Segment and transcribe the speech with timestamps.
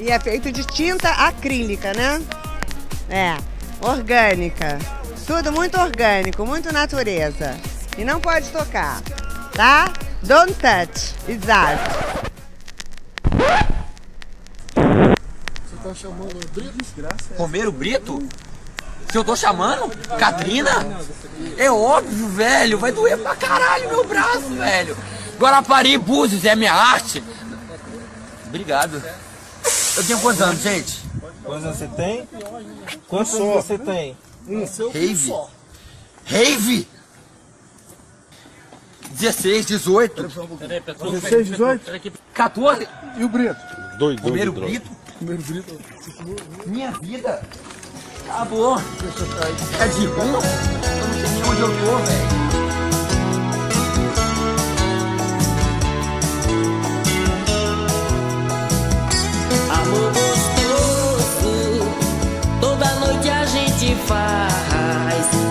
[0.00, 2.22] E é feito de tinta acrílica, né?
[3.10, 3.36] É,
[3.86, 4.78] orgânica.
[5.26, 7.54] Tudo muito orgânico, muito natureza.
[7.98, 9.02] E não pode tocar,
[9.52, 9.92] tá?
[10.22, 11.14] Don't touch.
[11.28, 11.90] Exato.
[14.74, 16.84] Você tá chamando o Brito?
[17.36, 18.26] Romero Brito?
[19.12, 19.94] Se eu tô chamando?
[20.18, 20.86] Katrina?
[21.58, 22.78] É óbvio, velho.
[22.78, 24.96] Vai doer pra caralho meu braço, velho.
[25.38, 27.22] Guarapari Búzios é minha arte.
[28.46, 29.02] Obrigado.
[29.96, 31.00] Eu tenho quantos anos, gente?
[31.44, 32.28] Quantos anos você tem?
[33.08, 34.16] Quantos anos você tem?
[34.92, 35.34] Rave?
[36.24, 36.88] Rave?
[39.10, 42.14] 16, 18, 16, 18?
[42.32, 42.88] 14.
[43.18, 43.56] E o Brito?
[43.98, 44.60] Dois, dois Romero de.
[44.60, 44.90] Brito?
[45.18, 45.80] Primeiro Brito.
[46.66, 47.42] Minha vida.
[48.30, 48.76] Acabou.
[48.76, 50.26] Tá de ruim?
[50.28, 52.49] Eu não sei nem onde eu tô, velho.
[59.90, 61.80] Amor gostoso,
[62.60, 65.49] toda noite a gente faz.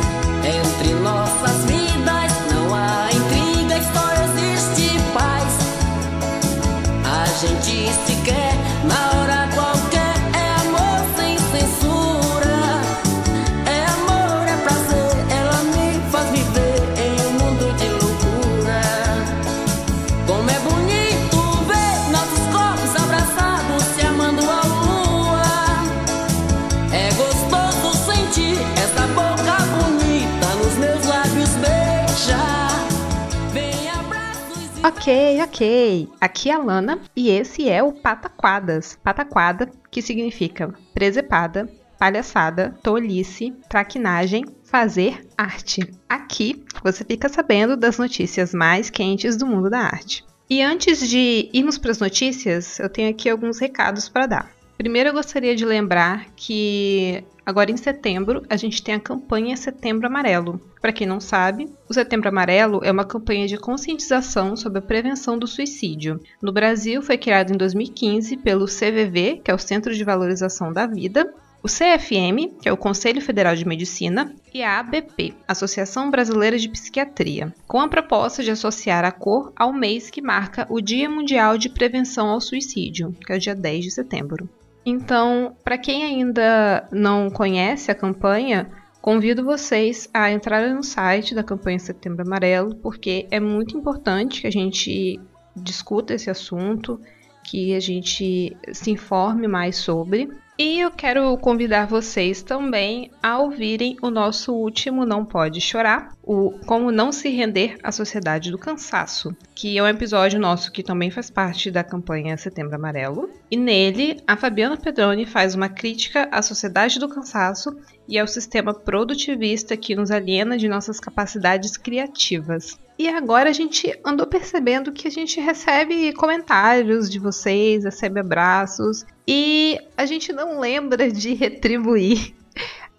[34.89, 36.07] Ok, ok.
[36.19, 38.97] Aqui é a Lana e esse é o Pataquadas.
[39.03, 45.81] Pataquada, que significa presepada, palhaçada, tolice, traquinagem, fazer arte.
[46.09, 50.25] Aqui você fica sabendo das notícias mais quentes do mundo da arte.
[50.49, 54.51] E antes de irmos para as notícias, eu tenho aqui alguns recados para dar.
[54.75, 60.05] Primeiro, eu gostaria de lembrar que agora em setembro a gente tem a campanha Setembro
[60.05, 60.61] Amarelo.
[60.79, 65.37] Para quem não sabe, o Setembro Amarelo é uma campanha de conscientização sobre a prevenção
[65.37, 66.21] do suicídio.
[66.41, 70.85] No Brasil, foi criado em 2015 pelo CVV, que é o Centro de Valorização da
[70.85, 76.57] Vida, o CFM, que é o Conselho Federal de Medicina, e a ABP, Associação Brasileira
[76.57, 81.09] de Psiquiatria, com a proposta de associar a cor ao mês que marca o Dia
[81.09, 84.47] Mundial de Prevenção ao Suicídio, que é o dia 10 de setembro.
[84.89, 91.43] Então, para quem ainda não conhece a campanha, convido vocês a entrarem no site da
[91.43, 95.19] campanha Setembro Amarelo, porque é muito importante que a gente
[95.55, 96.99] discuta esse assunto,
[97.43, 100.27] que a gente se informe mais sobre.
[100.57, 106.51] E eu quero convidar vocês também a ouvirem o nosso último Não Pode Chorar, o
[106.67, 111.09] Como Não Se Render à Sociedade do Cansaço, que é um episódio nosso que também
[111.09, 113.31] faz parte da campanha Setembro Amarelo.
[113.49, 117.75] E nele, a Fabiana Pedroni faz uma crítica à sociedade do cansaço
[118.07, 122.77] e ao sistema produtivista que nos aliena de nossas capacidades criativas.
[122.99, 129.03] E agora a gente andou percebendo que a gente recebe comentários de vocês, recebe abraços
[129.27, 132.35] e a gente não lembra de retribuir.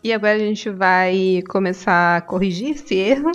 [0.02, 3.32] E agora a gente vai começar a corrigir esse erro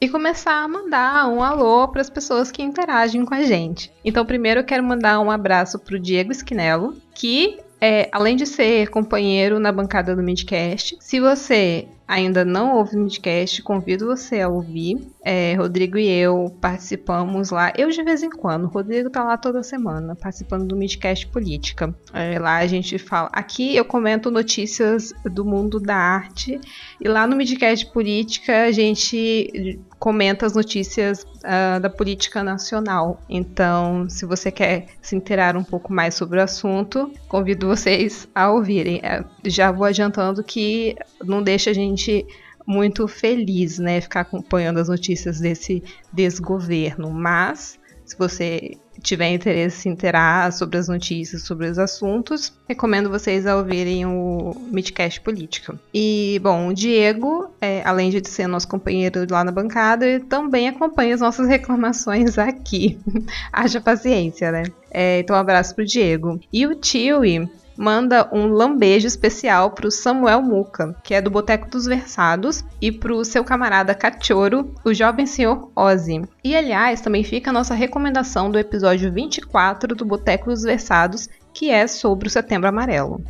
[0.00, 3.92] e começar a mandar um alô para as pessoas que interagem com a gente.
[4.04, 8.46] Então, primeiro eu quero mandar um abraço para o Diego Esquinelo, que é, além de
[8.46, 14.40] ser companheiro na bancada do Midcast, se você ainda não ouve o Midcast, convido você
[14.40, 15.08] a ouvir.
[15.22, 19.36] É, Rodrigo e eu participamos lá, eu de vez em quando, o Rodrigo tá lá
[19.36, 21.94] toda semana, participando do Midcast Política.
[22.12, 23.28] É, lá a gente fala.
[23.32, 26.60] Aqui eu comento notícias do mundo da arte,
[27.00, 33.20] e lá no Midcast Política a gente comenta as notícias uh, da política nacional.
[33.28, 38.48] Então, se você quer se inteirar um pouco mais sobre o assunto, convido vocês a
[38.52, 39.00] ouvirem.
[39.02, 40.94] É, já vou adiantando que
[41.24, 42.24] não deixa a gente
[42.64, 49.80] muito feliz, né, ficar acompanhando as notícias desse desgoverno, mas se você tiver interesse em
[49.82, 55.78] se inteirar sobre as notícias, sobre os assuntos, recomendo vocês a ouvirem o Midcast Política.
[55.94, 60.68] E, bom, o Diego, é, além de ser nosso companheiro lá na bancada, ele também
[60.68, 62.98] acompanha as nossas reclamações aqui.
[63.52, 64.64] Haja paciência, né?
[64.90, 66.40] É, então, um abraço pro Diego.
[66.52, 71.86] E o Tiwi manda um lambejo especial pro Samuel Muca, que é do Boteco dos
[71.86, 76.22] Versados, e pro seu camarada Cachorro, o jovem senhor Ozzy.
[76.42, 81.70] E aliás, também fica a nossa recomendação do episódio 24 do Boteco dos Versados, que
[81.70, 83.22] é sobre o Setembro Amarelo.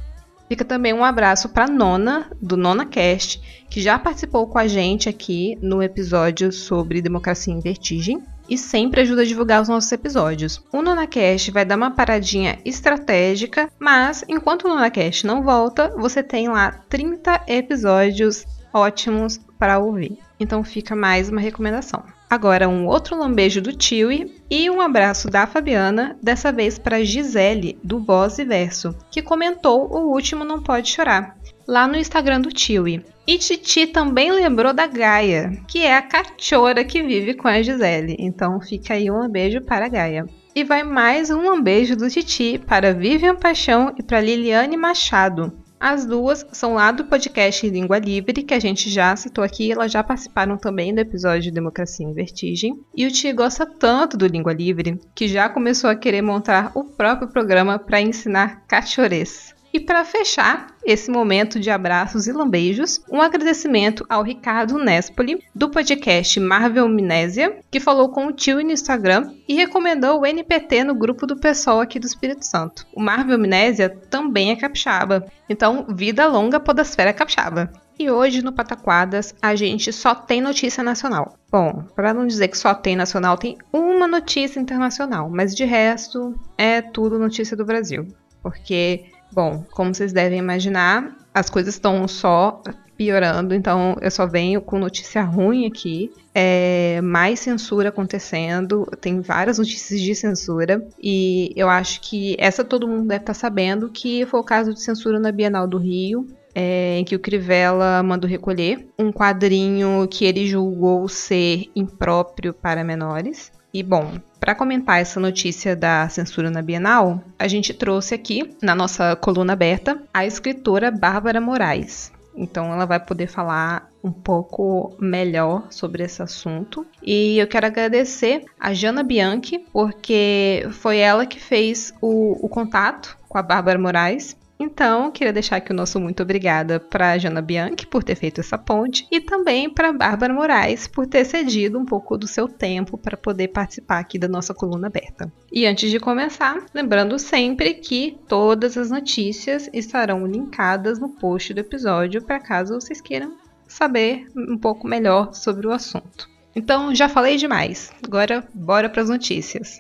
[0.49, 5.09] Fica também um abraço para Nona, do Nona Cast, que já participou com a gente
[5.09, 10.63] aqui no episódio sobre democracia em vertigem e sempre ajuda a divulgar os nossos episódios.
[10.73, 16.49] O NonaCast vai dar uma paradinha estratégica, mas enquanto o NonaCast não volta, você tem
[16.49, 20.19] lá 30 episódios ótimos para ouvir.
[20.39, 22.16] Então fica mais uma recomendação.
[22.29, 27.79] Agora um outro lambejo do Tiwi e um abraço da Fabiana, dessa vez para Gisele,
[27.85, 31.37] do Voz e Verso, que comentou o último Não Pode Chorar,
[31.69, 33.05] lá no Instagram do Tiwi.
[33.27, 38.17] E Titi também lembrou da Gaia, que é a cachorra que vive com a Gisele.
[38.21, 40.27] Então fica aí um beijo para a Gaia.
[40.55, 45.53] E vai mais um beijo do Titi para Vivian Paixão e para Liliane Machado,
[45.89, 49.93] as duas são lá do podcast Língua Livre, que a gente já citou aqui, elas
[49.93, 52.81] já participaram também do episódio de Democracia em Vertigem.
[52.93, 56.83] E o Ti gosta tanto do Língua Livre que já começou a querer montar o
[56.83, 59.56] próprio programa para ensinar cachorês.
[59.73, 65.69] E para fechar esse momento de abraços e lambejos, um agradecimento ao Ricardo Nespoli, do
[65.71, 70.95] podcast Marvel Amnésia, que falou com o tio no Instagram e recomendou o NPT no
[70.95, 72.87] grupo do pessoal aqui do Espírito Santo.
[72.95, 77.71] O Marvel Amnésia também é capixaba, então vida longa podosfera capixaba.
[77.99, 81.35] E hoje no Pataquadas a gente só tem notícia nacional.
[81.51, 86.35] Bom, para não dizer que só tem nacional, tem uma notícia internacional, mas de resto
[86.59, 88.07] é tudo notícia do Brasil.
[88.43, 92.63] Porque Bom, como vocês devem imaginar, as coisas estão só
[92.97, 96.11] piorando, então eu só venho com notícia ruim aqui.
[96.35, 102.89] É, mais censura acontecendo, tem várias notícias de censura, e eu acho que essa todo
[102.89, 106.27] mundo deve estar sabendo que foi o caso de censura na Bienal do Rio.
[106.59, 112.83] É, em que o Crivella mandou recolher um quadrinho que ele julgou ser impróprio para
[112.83, 113.53] menores.
[113.75, 118.75] E bom, para comentar essa notícia da censura na Bienal, a gente trouxe aqui, na
[118.75, 122.11] nossa coluna aberta, a escritora Bárbara Moraes.
[122.35, 126.87] Então ela vai poder falar um pouco melhor sobre esse assunto.
[127.03, 133.19] E eu quero agradecer a Jana Bianchi, porque foi ela que fez o, o contato
[133.29, 137.87] com a Bárbara Moraes então, queria deixar aqui o nosso muito obrigada para Jana Bianchi
[137.87, 142.17] por ter feito essa ponte e também para Bárbara Moraes por ter cedido um pouco
[142.17, 145.31] do seu tempo para poder participar aqui da nossa coluna aberta.
[145.53, 151.61] E antes de começar, lembrando sempre que todas as notícias estarão linkadas no post do
[151.61, 153.37] episódio para caso vocês queiram
[153.69, 156.29] saber um pouco melhor sobre o assunto.
[156.55, 157.93] Então, já falei demais.
[158.03, 159.79] Agora, bora para as notícias.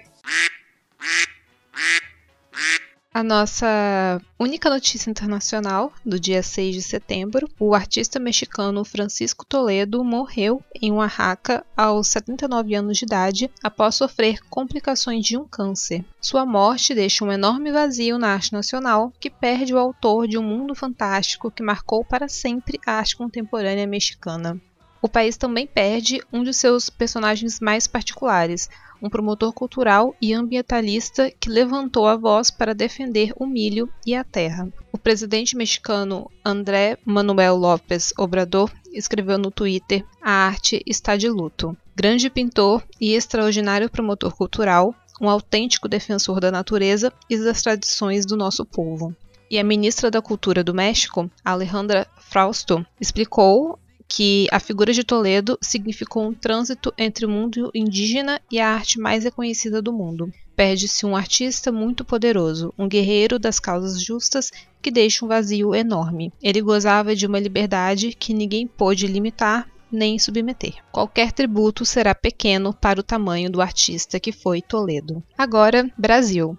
[3.16, 10.04] A nossa única notícia internacional do dia 6 de setembro: o artista mexicano Francisco Toledo
[10.04, 16.04] morreu em Oaxaca aos 79 anos de idade após sofrer complicações de um câncer.
[16.20, 20.42] Sua morte deixa um enorme vazio na arte nacional que perde o autor de um
[20.42, 24.60] mundo fantástico que marcou para sempre a arte contemporânea mexicana.
[25.00, 28.68] O país também perde um de seus personagens mais particulares,
[29.02, 34.25] um promotor cultural e ambientalista que levantou a voz para defender o milho e a
[34.25, 34.69] terra.
[34.93, 41.76] O presidente mexicano André Manuel López Obrador escreveu no Twitter: A arte está de luto.
[41.94, 48.37] Grande pintor e extraordinário promotor cultural, um autêntico defensor da natureza e das tradições do
[48.37, 49.14] nosso povo.
[49.50, 55.58] E a ministra da Cultura do México, Alejandra Frausto, explicou que a figura de Toledo
[55.60, 60.32] significou um trânsito entre o mundo indígena e a arte mais reconhecida do mundo.
[60.54, 66.32] Perde-se um artista muito poderoso, um guerreiro das causas justas que deixa um vazio enorme.
[66.42, 70.75] Ele gozava de uma liberdade que ninguém pôde limitar nem submeter.
[70.90, 75.22] Qualquer tributo será pequeno para o tamanho do artista que foi Toledo.
[75.36, 76.58] Agora, Brasil.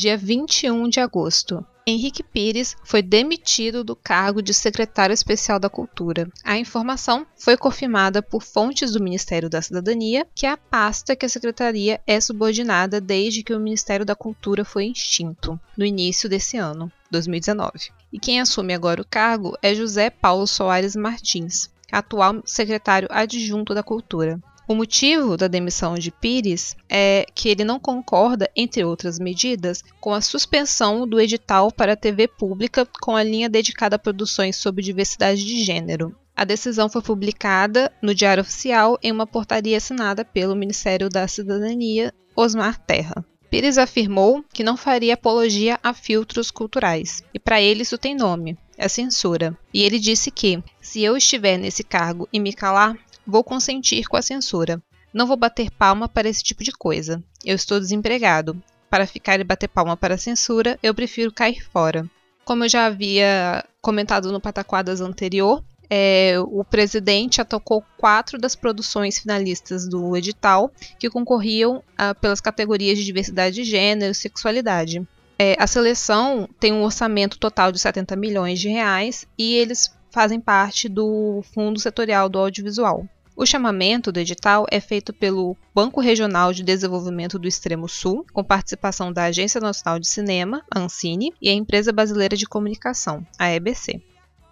[0.00, 1.62] Dia 21 de agosto.
[1.86, 6.26] Henrique Pires foi demitido do cargo de secretário especial da Cultura.
[6.42, 11.26] A informação foi confirmada por fontes do Ministério da Cidadania, que é a pasta que
[11.26, 16.56] a secretaria é subordinada desde que o Ministério da Cultura foi extinto, no início desse
[16.56, 17.90] ano, 2019.
[18.10, 23.82] E quem assume agora o cargo é José Paulo Soares Martins, atual secretário adjunto da
[23.82, 24.40] Cultura.
[24.70, 30.14] O motivo da demissão de Pires é que ele não concorda, entre outras medidas, com
[30.14, 34.84] a suspensão do edital para a TV pública com a linha dedicada a produções sobre
[34.84, 36.14] diversidade de gênero.
[36.36, 42.14] A decisão foi publicada no Diário Oficial em uma portaria assinada pelo Ministério da Cidadania,
[42.36, 43.24] Osmar Terra.
[43.50, 48.56] Pires afirmou que não faria apologia a filtros culturais, e para ele isso tem nome,
[48.78, 49.58] é censura.
[49.74, 52.96] E ele disse que, se eu estiver nesse cargo e me calar,
[53.30, 54.82] Vou consentir com a censura.
[55.14, 57.22] Não vou bater palma para esse tipo de coisa.
[57.44, 58.60] Eu estou desempregado.
[58.90, 62.10] para ficar e bater palma para a censura, eu prefiro cair fora.
[62.44, 69.16] Como eu já havia comentado no Pataquadas anterior, é, o presidente atacou quatro das produções
[69.20, 75.06] finalistas do edital que concorriam a, pelas categorias de diversidade de gênero e sexualidade.
[75.38, 80.40] É, a seleção tem um orçamento total de 70 milhões de reais e eles fazem
[80.40, 83.06] parte do Fundo Setorial do Audiovisual.
[83.40, 88.44] O chamamento do edital é feito pelo Banco Regional de Desenvolvimento do Extremo Sul, com
[88.44, 93.50] participação da Agência Nacional de Cinema, a Ancine, e a Empresa Brasileira de Comunicação, a
[93.50, 94.02] EBC.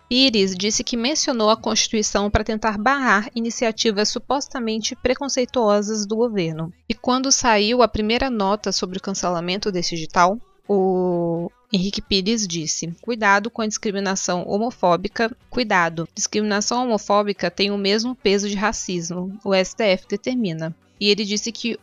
[0.09, 6.73] Pires disse que mencionou a Constituição para tentar barrar iniciativas supostamente preconceituosas do governo.
[6.89, 12.95] E quando saiu a primeira nota sobre o cancelamento desse edital, o Henrique Pires disse:
[13.03, 15.35] Cuidado com a discriminação homofóbica.
[15.51, 20.75] Cuidado, discriminação homofóbica tem o mesmo peso de racismo, o STF determina.
[21.01, 21.79] E ele disse que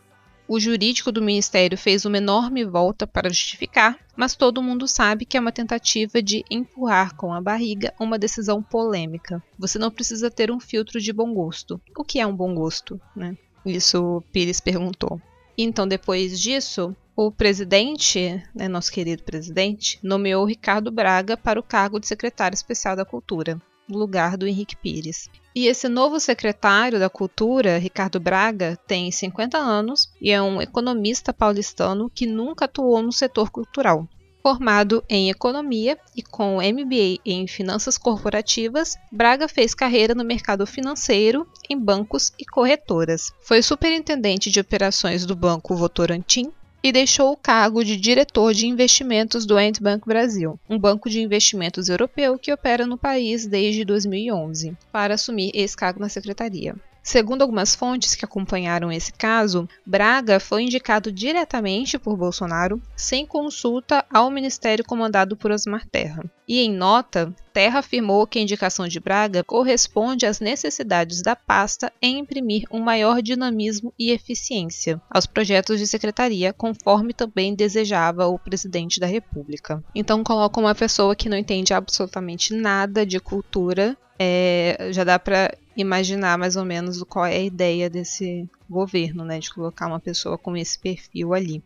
[0.48, 5.36] o jurídico do ministério fez uma enorme volta para justificar, mas todo mundo sabe que
[5.36, 9.42] é uma tentativa de empurrar com a barriga uma decisão polêmica.
[9.58, 11.80] Você não precisa ter um filtro de bom gosto.
[11.96, 13.00] O que é um bom gosto?
[13.14, 13.36] Né?
[13.64, 15.20] Isso Pires perguntou.
[15.58, 21.98] Então, depois disso, o presidente, né, nosso querido presidente, nomeou Ricardo Braga para o cargo
[21.98, 25.30] de secretário especial da Cultura no lugar do Henrique Pires.
[25.54, 31.32] E esse novo secretário da Cultura, Ricardo Braga, tem 50 anos e é um economista
[31.32, 34.06] paulistano que nunca atuou no setor cultural.
[34.46, 41.48] Formado em economia e com MBA em finanças corporativas, Braga fez carreira no mercado financeiro,
[41.68, 43.32] em bancos e corretoras.
[43.40, 49.44] Foi superintendente de operações do Banco Votorantim e deixou o cargo de diretor de investimentos
[49.44, 55.14] do Bank Brasil, um banco de investimentos europeu que opera no país desde 2011, para
[55.14, 56.76] assumir esse cargo na secretaria.
[57.06, 64.04] Segundo algumas fontes que acompanharam esse caso, Braga foi indicado diretamente por Bolsonaro, sem consulta
[64.12, 66.24] ao ministério comandado por Osmar Terra.
[66.48, 71.92] E em nota, Terra afirmou que a indicação de Braga corresponde às necessidades da pasta
[72.02, 78.36] em imprimir um maior dinamismo e eficiência aos projetos de secretaria, conforme também desejava o
[78.36, 79.80] presidente da República.
[79.94, 85.54] Então coloca uma pessoa que não entende absolutamente nada de cultura é, já dá para
[85.76, 90.38] imaginar mais ou menos qual é a ideia desse governo, né, de colocar uma pessoa
[90.38, 91.62] com esse perfil ali.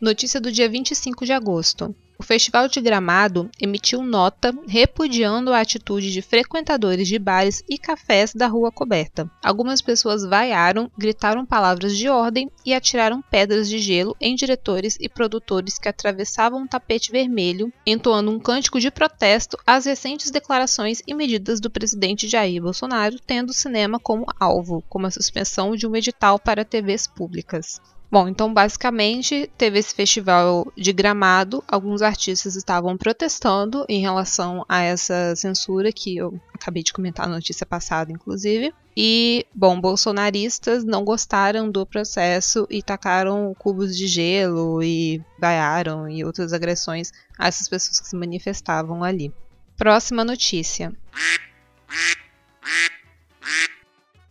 [0.00, 1.94] Notícia do dia 25 de agosto.
[2.24, 8.32] O Festival de Gramado emitiu nota repudiando a atitude de frequentadores de bares e cafés
[8.32, 9.30] da rua coberta.
[9.42, 15.06] Algumas pessoas vaiaram, gritaram palavras de ordem e atiraram pedras de gelo em diretores e
[15.06, 21.12] produtores que atravessavam um tapete vermelho, entoando um cântico de protesto às recentes declarações e
[21.12, 25.94] medidas do presidente Jair Bolsonaro, tendo o cinema como alvo, como a suspensão de um
[25.94, 27.82] edital para TVs públicas.
[28.14, 31.64] Bom, então basicamente teve esse festival de gramado.
[31.66, 37.34] Alguns artistas estavam protestando em relação a essa censura que eu acabei de comentar na
[37.34, 38.72] notícia passada, inclusive.
[38.96, 46.24] E, bom, bolsonaristas não gostaram do processo e tacaram cubos de gelo e vaiaram e
[46.24, 49.34] outras agressões a essas pessoas que se manifestavam ali.
[49.76, 50.92] Próxima notícia.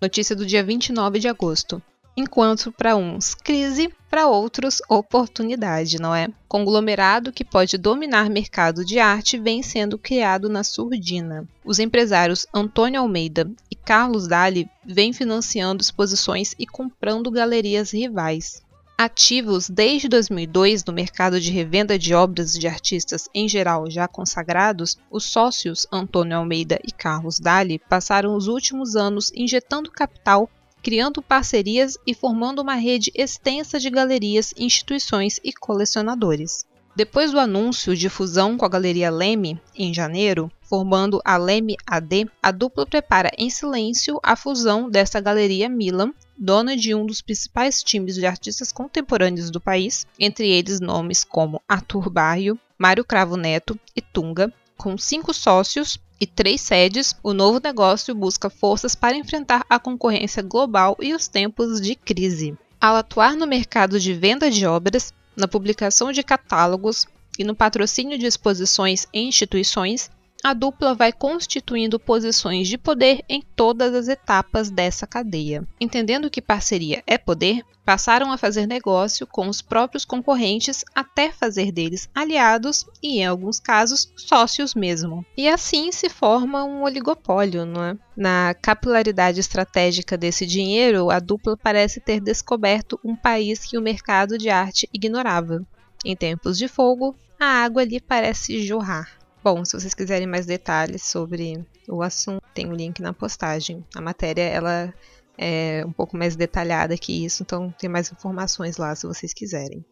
[0.02, 1.84] Notícia do dia 29 de agosto
[2.16, 6.28] enquanto para uns crise, para outros oportunidade, não é?
[6.48, 11.48] Conglomerado que pode dominar mercado de arte vem sendo criado na surdina.
[11.66, 18.62] Os empresários Antônio Almeida e Carlos Dali vêm financiando exposições e comprando galerias rivais.
[18.96, 25.00] Ativos desde 2002 no mercado de revenda de obras de artistas em geral já consagrados,
[25.10, 30.48] os sócios Antônio Almeida e Carlos Dali passaram os últimos anos injetando capital
[30.84, 36.66] criando parcerias e formando uma rede extensa de galerias, instituições e colecionadores.
[36.96, 42.30] Depois do anúncio de fusão com a Galeria Leme, em janeiro, formando a Leme AD,
[42.42, 47.82] a dupla prepara em silêncio a fusão desta Galeria Milan, dona de um dos principais
[47.82, 53.80] times de artistas contemporâneos do país, entre eles nomes como Arthur Barrio, Mário Cravo Neto
[53.96, 59.66] e Tunga, com cinco sócios e três sedes, o novo negócio busca forças para enfrentar
[59.70, 62.58] a concorrência global e os tempos de crise.
[62.80, 68.18] Ao atuar no mercado de venda de obras, na publicação de catálogos e no patrocínio
[68.18, 70.10] de exposições em instituições,
[70.44, 75.66] a dupla vai constituindo posições de poder em todas as etapas dessa cadeia.
[75.80, 81.72] Entendendo que parceria é poder, passaram a fazer negócio com os próprios concorrentes até fazer
[81.72, 85.26] deles aliados e, em alguns casos, sócios mesmo.
[85.38, 87.98] E assim se forma um oligopólio, não é?
[88.16, 94.38] Na capilaridade estratégica desse dinheiro, a dupla parece ter descoberto um país que o mercado
[94.38, 95.66] de arte ignorava.
[96.04, 99.23] Em tempos de fogo, a água lhe parece jorrar.
[99.44, 103.84] Bom, se vocês quiserem mais detalhes sobre o assunto, tem o um link na postagem.
[103.94, 104.94] A matéria ela
[105.38, 109.84] é um pouco mais detalhada que isso, então tem mais informações lá se vocês quiserem.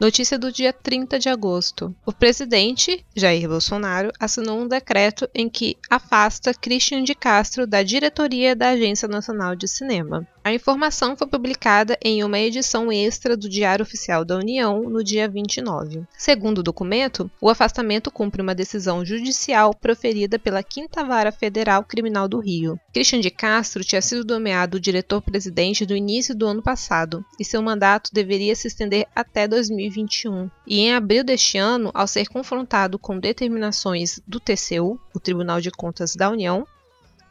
[0.00, 1.94] Notícia do dia 30 de agosto.
[2.06, 8.56] O presidente, Jair Bolsonaro, assinou um decreto em que afasta Christian de Castro da diretoria
[8.56, 10.26] da Agência Nacional de Cinema.
[10.42, 15.28] A informação foi publicada em uma edição extra do Diário Oficial da União no dia
[15.28, 16.04] 29.
[16.16, 22.26] Segundo o documento, o afastamento cumpre uma decisão judicial proferida pela Quinta Vara Federal Criminal
[22.26, 22.80] do Rio.
[22.90, 28.10] Christian de Castro tinha sido nomeado diretor-presidente do início do ano passado e seu mandato
[28.10, 30.50] deveria se estender até 2021.
[30.66, 35.70] E em abril deste ano, ao ser confrontado com determinações do TCU, o Tribunal de
[35.70, 36.66] Contas da União,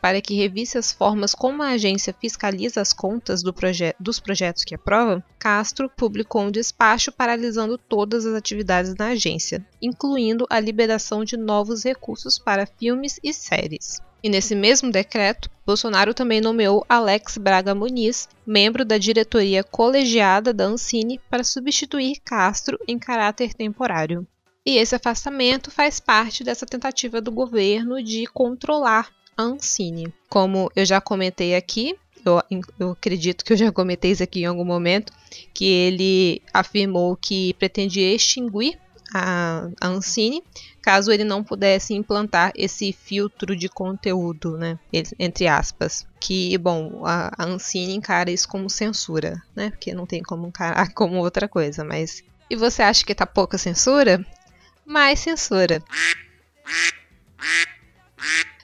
[0.01, 4.63] para que revisse as formas como a agência fiscaliza as contas do proje dos projetos
[4.63, 11.24] que aprova, Castro publicou um despacho paralisando todas as atividades na agência, incluindo a liberação
[11.24, 14.01] de novos recursos para filmes e séries.
[14.22, 20.65] E nesse mesmo decreto, Bolsonaro também nomeou Alex Braga Muniz, membro da diretoria colegiada da
[20.65, 24.27] Ancine, para substituir Castro em caráter temporário.
[24.65, 29.10] E esse afastamento faz parte dessa tentativa do governo de controlar
[29.43, 30.13] Ancine.
[30.29, 32.41] Como eu já comentei aqui, eu,
[32.79, 35.13] eu, acredito que eu já comentei isso aqui em algum momento,
[35.53, 38.77] que ele afirmou que pretendia extinguir
[39.13, 40.43] a, a Ancine
[40.81, 44.79] caso ele não pudesse implantar esse filtro de conteúdo, né?
[45.17, 46.05] Entre aspas.
[46.19, 49.69] Que, bom, a, a Ancine encara isso como censura, né?
[49.72, 52.24] Porque não tem como encarar como outra coisa, mas.
[52.50, 54.25] E você acha que tá pouca censura?
[54.86, 55.84] Mais censura.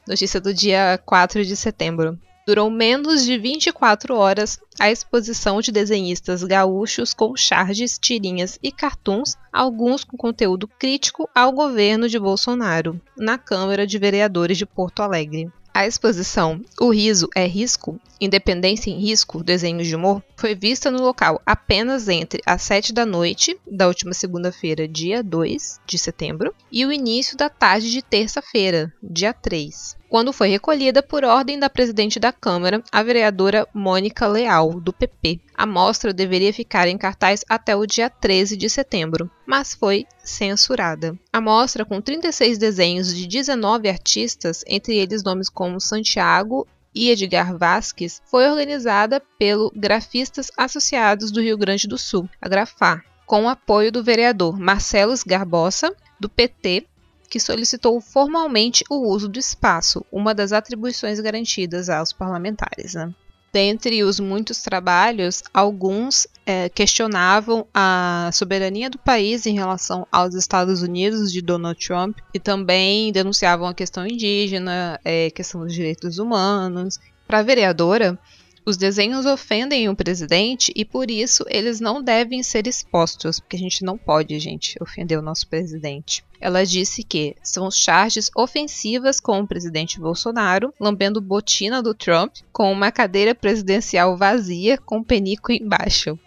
[0.07, 2.19] Notícia do dia 4 de setembro.
[2.45, 9.35] Durou menos de 24 horas a exposição de desenhistas gaúchos com charges, tirinhas e cartoons,
[9.51, 15.51] alguns com conteúdo crítico ao governo de Bolsonaro, na Câmara de Vereadores de Porto Alegre.
[15.73, 21.01] A exposição O Riso é Risco, Independência em Risco, Desenhos de Humor, foi vista no
[21.01, 26.85] local apenas entre as 7 da noite da última segunda-feira, dia 2 de setembro, e
[26.85, 32.21] o início da tarde de terça-feira, dia 3 quando foi recolhida por ordem da presidente
[32.21, 35.41] da Câmara, a vereadora Mônica Leal, do PP.
[35.53, 41.19] A mostra deveria ficar em cartaz até o dia 13 de setembro, mas foi censurada.
[41.33, 47.57] A mostra, com 36 desenhos de 19 artistas, entre eles nomes como Santiago e Edgar
[47.57, 53.49] Vasques, foi organizada pelo Grafistas Associados do Rio Grande do Sul, a Grafar, com o
[53.49, 56.87] apoio do vereador Marcelo Garbosa, do PT,
[57.29, 62.93] que solicitou formalmente o uso do espaço, uma das atribuições garantidas aos parlamentares.
[62.93, 63.13] Né?
[63.55, 70.81] Dentre os muitos trabalhos, alguns é, questionavam a soberania do país em relação aos Estados
[70.81, 76.99] Unidos de Donald Trump e também denunciavam a questão indígena, é, questão dos direitos humanos.
[77.25, 78.19] Para a vereadora,
[78.65, 83.59] os desenhos ofendem o presidente e por isso eles não devem ser expostos, porque a
[83.59, 86.25] gente não pode, gente, ofender o nosso presidente.
[86.41, 92.71] Ela disse que são charges ofensivas com o presidente Bolsonaro, lambendo botina do Trump, com
[92.71, 96.17] uma cadeira presidencial vazia com penico embaixo.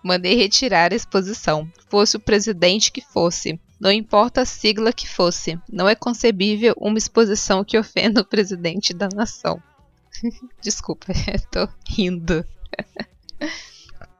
[0.00, 3.58] Mandei retirar a exposição, fosse o presidente que fosse.
[3.80, 8.94] Não importa a sigla que fosse, não é concebível uma exposição que ofenda o presidente
[8.94, 9.60] da nação.
[10.62, 11.12] Desculpa,
[11.50, 12.44] tô rindo.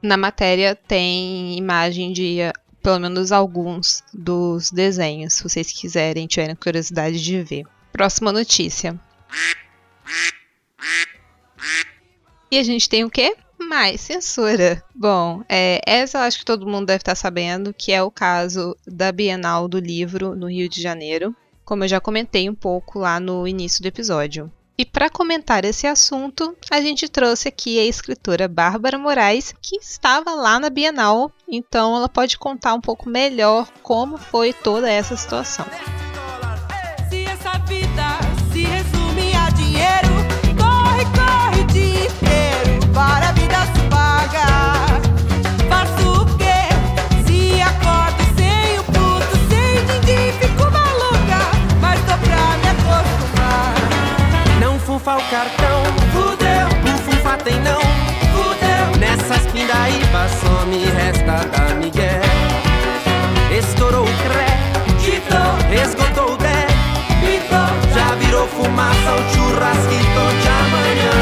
[0.03, 2.39] Na matéria tem imagem de
[2.83, 7.67] pelo menos alguns dos desenhos, se vocês quiserem, tiverem curiosidade de ver.
[7.93, 8.99] Próxima notícia.
[12.51, 13.37] E a gente tem o quê?
[13.59, 14.83] Mais censura.
[14.95, 18.77] Bom, é, essa eu acho que todo mundo deve estar sabendo, que é o caso
[18.87, 23.21] da Bienal do Livro no Rio de Janeiro, como eu já comentei um pouco lá
[23.21, 24.51] no início do episódio.
[24.81, 30.31] E para comentar esse assunto, a gente trouxe aqui a escritora Bárbara Moraes, que estava
[30.35, 35.67] lá na Bienal, então ela pode contar um pouco melhor como foi toda essa situação.
[37.11, 38.28] Se essa vida
[55.09, 55.83] bufa o cartão.
[56.13, 57.81] Fudeu, bufunfa tem não.
[58.33, 62.23] Fudeu, nessas pindaíbas só me resta da Miguel.
[63.57, 65.37] Estourou o crédito,
[65.73, 67.61] esgotou o débito.
[67.95, 71.17] Já virou fumaça o churrasquito de amanhã.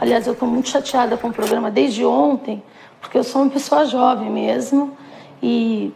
[0.00, 2.62] Aliás, eu estou muito chateada com o programa desde ontem,
[3.00, 4.96] porque eu sou uma pessoa jovem mesmo.
[5.42, 5.92] E,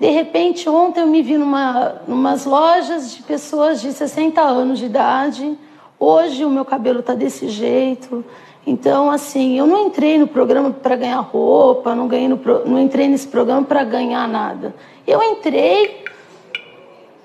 [0.00, 4.86] de repente, ontem eu me vi numa numas lojas de pessoas de 60 anos de
[4.86, 5.58] idade.
[5.98, 8.24] Hoje o meu cabelo está desse jeito.
[8.66, 13.08] Então, assim, eu não entrei no programa para ganhar roupa, não, ganhei no não entrei
[13.08, 14.74] nesse programa para ganhar nada.
[15.06, 16.02] Eu entrei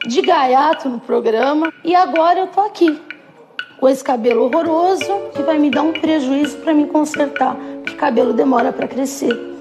[0.06, 3.02] de gaiato no programa e agora eu tô aqui
[3.80, 8.34] com esse cabelo horroroso que vai me dar um prejuízo para me consertar, porque cabelo
[8.34, 9.55] demora para crescer.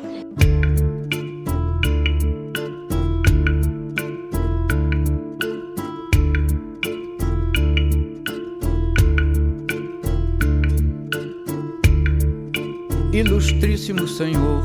[13.14, 14.64] Ilustríssimo senhor,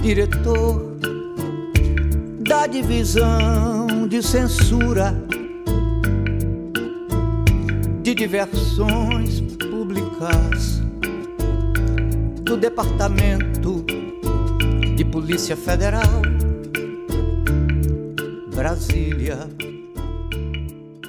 [0.00, 0.96] diretor
[2.38, 5.12] da divisão de censura
[8.04, 10.80] de diversões públicas
[12.44, 13.84] do Departamento
[14.94, 16.22] de Polícia Federal,
[18.54, 19.40] Brasília.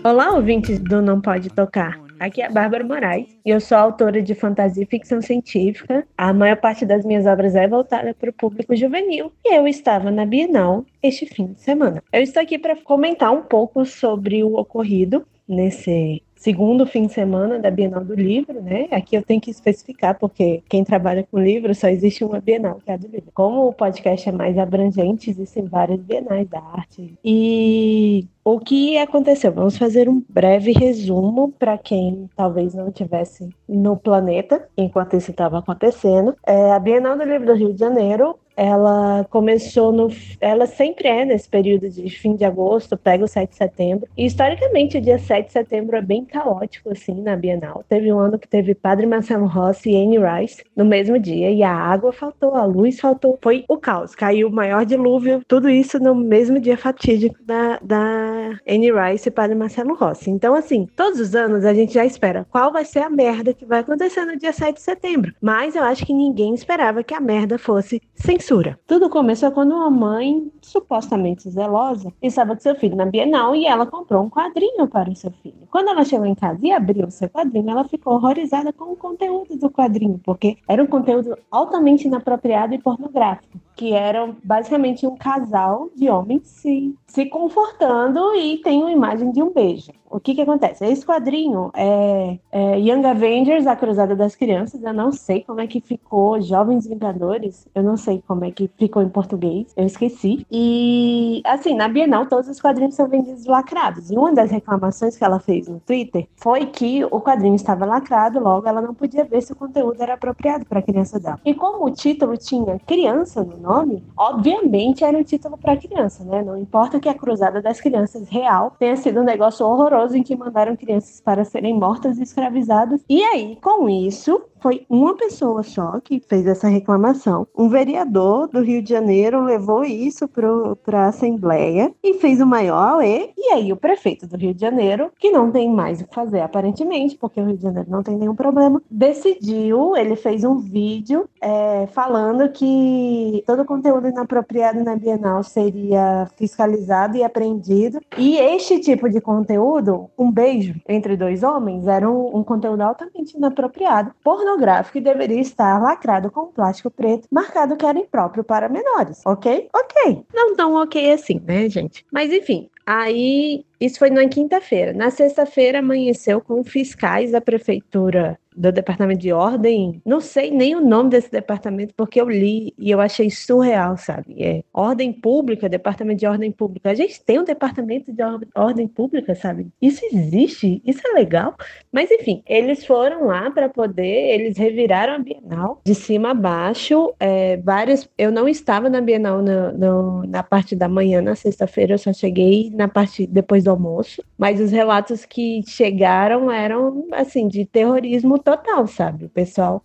[0.03, 2.04] Olá, ouvintes do Não Pode Tocar.
[2.19, 6.08] Aqui é a Bárbara Moraes e eu sou autora de fantasia e ficção científica.
[6.17, 10.10] A maior parte das minhas obras é voltada para o público juvenil e eu estava
[10.10, 12.01] na Bienal este fim de semana.
[12.12, 17.60] Eu estou aqui para comentar um pouco sobre o ocorrido nesse segundo fim de semana
[17.60, 18.88] da Bienal do Livro, né?
[18.91, 22.91] Aqui eu tenho que especificar, porque quem trabalha com livro só existe uma Bienal, que
[22.91, 23.32] é a do livro.
[23.34, 27.13] Como o podcast é mais abrangente, existem várias Bienais da arte.
[27.23, 29.51] E o que aconteceu?
[29.51, 35.58] Vamos fazer um breve resumo para quem talvez não estivesse no planeta enquanto isso estava
[35.58, 36.36] acontecendo.
[36.45, 40.08] É, a Bienal do Livro do Rio de Janeiro ela começou no.
[40.39, 44.08] Ela sempre é nesse período de fim de agosto, pega o 7 de setembro.
[44.17, 47.84] E historicamente, o dia 7 de setembro é bem caótico, assim, na Bienal.
[47.89, 51.63] Teve um ano que teve Padre Marcelo Rossi e Anne Rice no mesmo dia, e
[51.63, 53.38] a água faltou, a luz faltou.
[53.41, 54.15] Foi o caos.
[54.15, 58.34] Caiu o maior dilúvio, tudo isso no mesmo dia fatídico da, da
[58.67, 60.29] Anne Rice e Padre Marcelo Rossi.
[60.29, 63.65] Então, assim, todos os anos a gente já espera qual vai ser a merda que
[63.65, 65.33] vai acontecer no dia 7 de setembro.
[65.41, 68.79] Mas eu acho que ninguém esperava que a merda fosse censura.
[68.87, 73.85] Tudo começou quando uma mãe, supostamente zelosa, estava com seu filho na Bienal e ela
[73.85, 75.67] comprou um quadrinho para o seu filho.
[75.69, 78.95] Quando ela chegou em casa e abriu o seu quadrinho, ela ficou horrorizada com o
[78.95, 85.15] conteúdo do quadrinho, porque era um conteúdo altamente inapropriado e pornográfico, que era basicamente um
[85.15, 89.91] casal de homens se, se confortando e tem uma imagem de um beijo.
[90.09, 90.85] O que que acontece?
[90.85, 94.81] Esse quadrinho é, é Young Avengers, a Cruzada das Crianças.
[94.81, 97.67] Eu não sei como é que ficou Jovens Vingadores.
[97.75, 99.73] Eu não sei como é que ficou em português.
[99.75, 100.47] Eu esqueci.
[100.49, 104.09] E, assim, na Bienal, todos os quadrinhos são vendidos lacrados.
[104.09, 108.39] E uma das reclamações que ela fez no Twitter foi que o quadrinho estava lacrado,
[108.39, 111.41] logo ela não podia ver se o conteúdo era apropriado para a criança dela.
[111.43, 116.41] E como o título tinha criança no nome, obviamente era um título para criança, né?
[116.41, 120.36] Não importa que a Cruzada das Crianças real tenha sido um negócio horroroso em que
[120.36, 123.01] mandaram crianças para serem mortas e escravizadas.
[123.10, 127.47] E aí, com isso, foi uma pessoa só que fez essa reclamação.
[127.56, 133.04] Um vereador do Rio de Janeiro levou isso para a Assembleia e fez o maior
[133.04, 136.15] e e aí o prefeito do Rio de Janeiro, que não tem mais o que
[136.15, 140.58] fazer aparentemente, porque o Rio de Janeiro não tem nenhum problema, decidiu, ele fez um
[140.58, 147.99] vídeo é, falando que todo conteúdo inapropriado na Bienal seria fiscalizado e apreendido.
[148.17, 153.35] E este tipo de conteúdo, um beijo entre dois homens, era um, um conteúdo altamente
[153.35, 159.21] inapropriado, pornográfico e deveria estar lacrado com plástico preto, marcado que era impróprio para menores,
[159.25, 159.69] ok?
[159.73, 160.25] Ok.
[160.33, 162.05] Não tão ok assim, né, gente?
[162.11, 164.93] Mas enfim, aí isso foi na quinta-feira.
[164.93, 170.01] Na sexta-feira amanheceu com fiscais da prefeitura do departamento de ordem.
[170.05, 174.35] Não sei nem o nome desse departamento porque eu li e eu achei surreal, sabe?
[174.41, 176.91] É ordem pública, departamento de ordem pública.
[176.91, 179.67] A gente tem um departamento de or ordem pública, sabe?
[179.81, 181.55] Isso existe, isso é legal.
[181.91, 187.13] Mas enfim, eles foram lá para poder, eles reviraram a Bienal de cima a baixo.
[187.19, 191.97] É, várias, eu não estava na Bienal no, na parte da manhã, na sexta-feira, eu
[191.97, 194.23] só cheguei na parte depois do almoço.
[194.37, 199.25] Mas os relatos que chegaram eram assim de terrorismo total, sabe?
[199.25, 199.84] O pessoal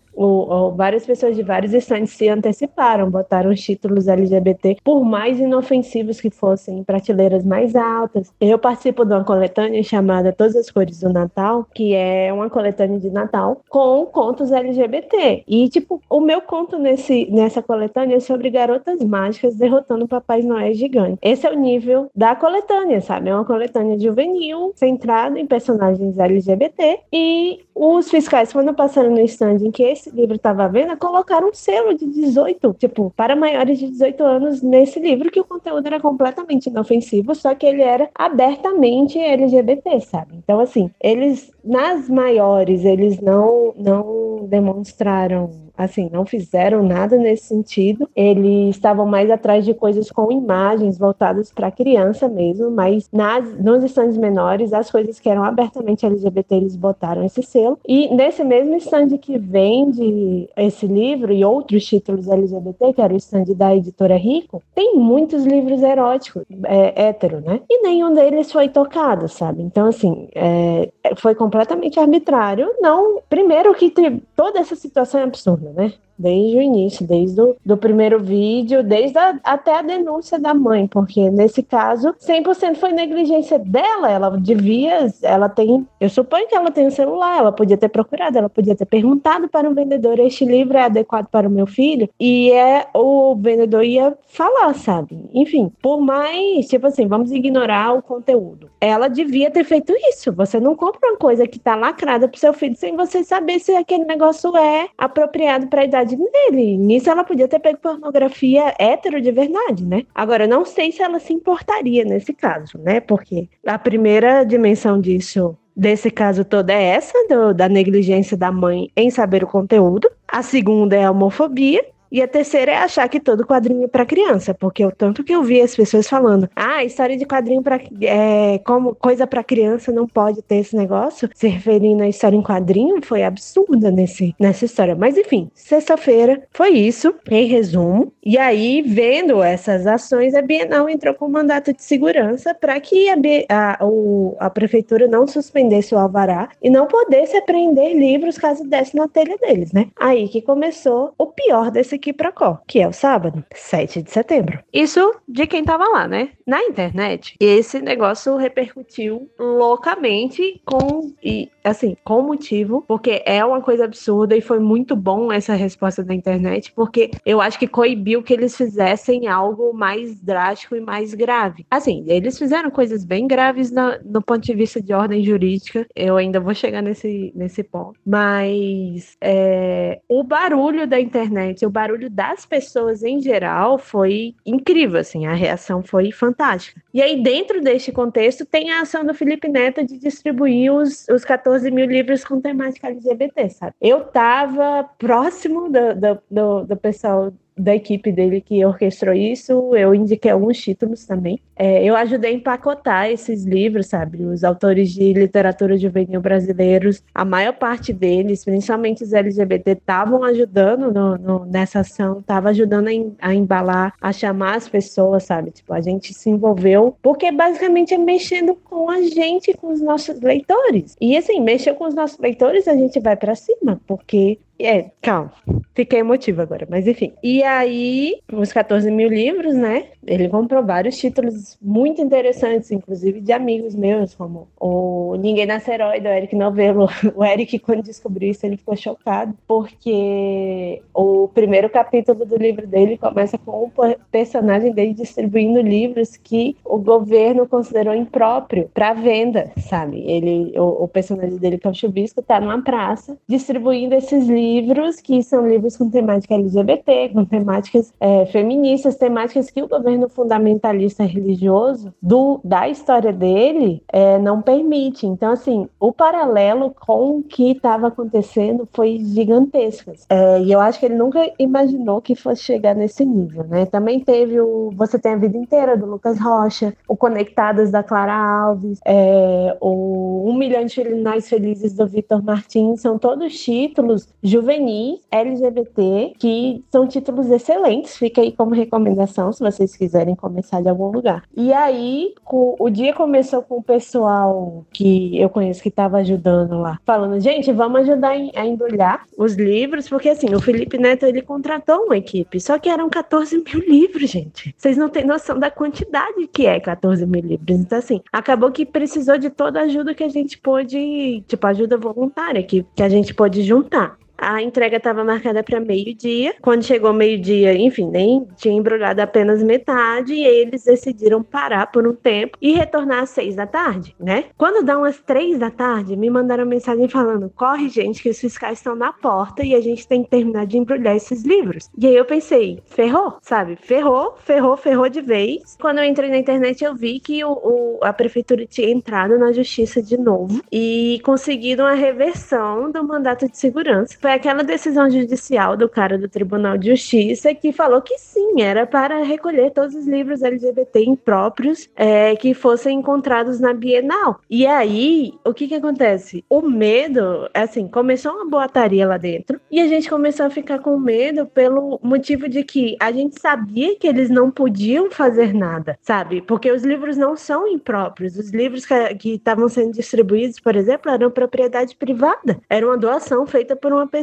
[0.77, 6.31] várias pessoas de vários stands se anteciparam, botaram os títulos LGBT, por mais inofensivos que
[6.31, 8.33] fossem, em prateleiras mais altas.
[8.40, 12.99] Eu participo de uma coletânea chamada Todas as Cores do Natal, que é uma coletânea
[12.99, 15.44] de Natal com contos LGBT.
[15.46, 20.75] E, tipo, o meu conto nesse, nessa coletânea é sobre garotas mágicas derrotando Papai Noé
[20.75, 21.18] gigante.
[21.23, 23.31] Esse é o nível da coletânea, sabe?
[23.31, 27.01] É uma coletânea juvenil, centrada em personagens LGBT.
[27.12, 31.48] E os fiscais, quando passaram no stand em que esse livro estava à venda, colocaram
[31.48, 35.86] um selo de 18, tipo, para maiores de 18 anos nesse livro, que o conteúdo
[35.86, 40.36] era completamente inofensivo, só que ele era abertamente LGBT, sabe?
[40.36, 48.09] Então, assim, eles, nas maiores, eles não, não demonstraram assim, não fizeram nada nesse sentido.
[48.14, 53.83] Eles estavam mais atrás de coisas com imagens voltadas para criança mesmo, mas nas, nos
[53.85, 57.79] stands menores, as coisas que eram abertamente LGBT, eles botaram esse selo.
[57.87, 63.16] E nesse mesmo stand que vende esse livro e outros títulos LGBT, que era o
[63.16, 67.61] stand da editora Rico, tem muitos livros eróticos, é, hétero, né?
[67.69, 69.62] E nenhum deles foi tocado, sabe?
[69.62, 72.71] Então, assim, é, foi completamente arbitrário.
[72.81, 73.90] Não, primeiro que
[74.37, 75.92] toda essa situação é absurda né?
[76.20, 80.87] Desde o início, desde o do primeiro vídeo, desde a, até a denúncia da mãe,
[80.87, 84.11] porque nesse caso, 100% foi negligência dela.
[84.11, 88.37] Ela devia, ela tem, eu suponho que ela tem um celular, ela podia ter procurado,
[88.37, 92.09] ela podia ter perguntado para um vendedor: este livro é adequado para o meu filho?
[92.20, 95.30] E é o vendedor ia falar, sabe?
[95.33, 98.70] Enfim, por mais, tipo assim, vamos ignorar o conteúdo.
[98.80, 100.33] Ela devia ter feito isso.
[100.33, 103.72] Você não compra uma coisa que tá lacrada pro seu filho sem você saber se
[103.74, 106.77] aquele negócio é apropriado para a idade vontade dele.
[106.77, 110.05] Nisso ela podia ter pego pornografia hétero de verdade, né?
[110.14, 113.01] Agora, não sei se ela se importaria nesse caso, né?
[113.01, 118.90] Porque a primeira dimensão disso desse caso todo é essa, do, da negligência da mãe
[118.96, 120.11] em saber o conteúdo.
[120.29, 121.85] A segunda é a homofobia.
[122.11, 125.33] E a terceira é achar que todo quadrinho é para criança, porque o tanto que
[125.33, 129.92] eu vi as pessoas falando, ah, história de quadrinho para é, como coisa para criança
[129.92, 134.64] não pode ter esse negócio, se referindo à história em quadrinho, foi absurda nesse, nessa
[134.64, 134.96] história.
[134.96, 138.12] Mas enfim, sexta-feira foi isso, em resumo.
[138.25, 143.09] E aí, vendo essas ações, a Bienal entrou com um mandato de segurança para que
[143.09, 143.16] a,
[143.49, 148.96] a, o, a prefeitura não suspendesse o alvará e não pudesse apreender livros caso desse
[148.96, 149.88] na telha deles, né?
[149.96, 154.10] Aí que começou o pior desse aqui pra Có, que é o sábado, 7 de
[154.10, 154.58] setembro.
[154.72, 156.30] Isso de quem tava lá, né?
[156.46, 163.85] Na internet, esse negócio repercutiu loucamente com e assim, com motivo, porque é uma coisa
[163.85, 168.33] absurda e foi muito bom essa resposta da internet, porque eu acho que coibiu que
[168.33, 171.66] eles fizessem algo mais drástico e mais grave.
[171.70, 176.16] Assim, eles fizeram coisas bem graves no, no ponto de vista de ordem jurídica, eu
[176.16, 182.46] ainda vou chegar nesse, nesse ponto, mas é, o barulho da internet, o barulho das
[182.46, 186.81] pessoas em geral foi incrível, assim, a reação foi fantástica.
[186.92, 191.25] E aí, dentro deste contexto, tem a ação do Felipe Neto de distribuir os, os
[191.25, 193.74] 14 mil livros com temática LGBT, sabe?
[193.80, 199.94] Eu tava próximo do, do, do, do pessoal da equipe dele que orquestrou isso, eu
[199.94, 201.40] indiquei alguns títulos também.
[201.54, 204.24] É, eu ajudei a empacotar esses livros, sabe?
[204.24, 210.90] Os autores de literatura juvenil brasileiros, a maior parte deles, principalmente os LGBT, estavam ajudando
[210.90, 215.50] no, no, nessa ação, estavam ajudando a, a, embalar, a chamar as pessoas, sabe?
[215.50, 220.18] Tipo, a gente se envolveu, porque basicamente é mexendo com a gente, com os nossos
[220.20, 220.96] leitores.
[221.00, 225.33] E assim, mexer com os nossos leitores, a gente vai para cima, porque é, calma.
[225.75, 227.12] Fiquei emotiva agora, mas enfim.
[227.23, 229.87] E aí, os 14 mil livros, né?
[230.07, 236.01] Ele comprou vários títulos muito interessantes, inclusive de amigos meus, como o Ninguém Nasce Herói,
[236.01, 236.88] do Eric Novello.
[237.14, 242.96] O Eric, quando descobriu isso, ele ficou chocado, porque o primeiro capítulo do livro dele
[242.96, 243.73] começa com o
[244.11, 250.03] personagem dele distribuindo livros que o governo considerou impróprio para venda, sabe?
[250.07, 254.49] Ele, o, o personagem dele, que é o Chubisco, tá numa praça distribuindo esses livros
[254.50, 260.08] livros que são livros com temática LGBT, com temáticas é, feministas, temáticas que o governo
[260.08, 265.06] fundamentalista religioso do, da história dele é, não permite.
[265.06, 269.92] Então, assim, o paralelo com o que estava acontecendo foi gigantesco.
[270.08, 273.66] É, e eu acho que ele nunca imaginou que fosse chegar nesse nível, né?
[273.66, 278.14] Também teve o Você Tem a Vida Inteira, do Lucas Rocha, o Conectadas, da Clara
[278.14, 284.08] Alves, é, o Um Milhão de Finais Felizes, do Vitor Martins, são todos títulos
[284.40, 287.96] juvenis LGBT, que são títulos excelentes.
[287.96, 291.22] Fica aí como recomendação, se vocês quiserem começar de algum lugar.
[291.37, 296.59] E aí, com- o dia começou com o pessoal que eu conheço que estava ajudando
[296.61, 301.22] lá, falando, gente, vamos ajudar a embrulhar os livros, porque assim, o Felipe Neto, ele
[301.22, 304.55] contratou uma equipe, só que eram 14 mil livros, gente.
[304.57, 307.59] Vocês não têm noção da quantidade que é 14 mil livros.
[307.59, 311.76] Então, assim, acabou que precisou de toda a ajuda que a gente pôde, tipo, ajuda
[311.76, 313.98] voluntária, que, que a gente pôde juntar.
[314.20, 316.35] A entrega estava marcada para meio-dia.
[316.42, 321.94] Quando chegou meio-dia, enfim, nem tinha embrulhado apenas metade, e eles decidiram parar por um
[321.94, 324.24] tempo e retornar às seis da tarde, né?
[324.37, 328.59] Quando dá umas três da tarde, me mandaram mensagem falando: corre, gente, que os fiscais
[328.59, 331.70] estão na porta e a gente tem que terminar de embrulhar esses livros.
[331.78, 333.56] E aí eu pensei: ferrou, sabe?
[333.56, 335.56] Ferrou, ferrou, ferrou de vez.
[335.61, 339.33] Quando eu entrei na internet, eu vi que o, o- a prefeitura tinha entrado na
[339.33, 343.96] justiça de novo e conseguido uma reversão do mandato de segurança.
[344.11, 348.66] Foi aquela decisão judicial do cara do Tribunal de Justiça que falou que sim, era
[348.66, 354.20] para recolher todos os livros LGBT impróprios é, que fossem encontrados na Bienal.
[354.29, 356.25] E aí, o que que acontece?
[356.29, 360.77] O medo, assim, começou uma boataria lá dentro e a gente começou a ficar com
[360.77, 366.20] medo pelo motivo de que a gente sabia que eles não podiam fazer nada, sabe?
[366.20, 368.16] Porque os livros não são impróprios.
[368.16, 372.40] Os livros que que estavam sendo distribuídos, por exemplo, eram propriedade privada.
[372.51, 373.99] Era uma doação feita por uma pessoa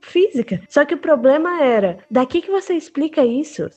[0.00, 0.60] física.
[0.68, 3.68] Só que o problema era, daqui que você explica isso,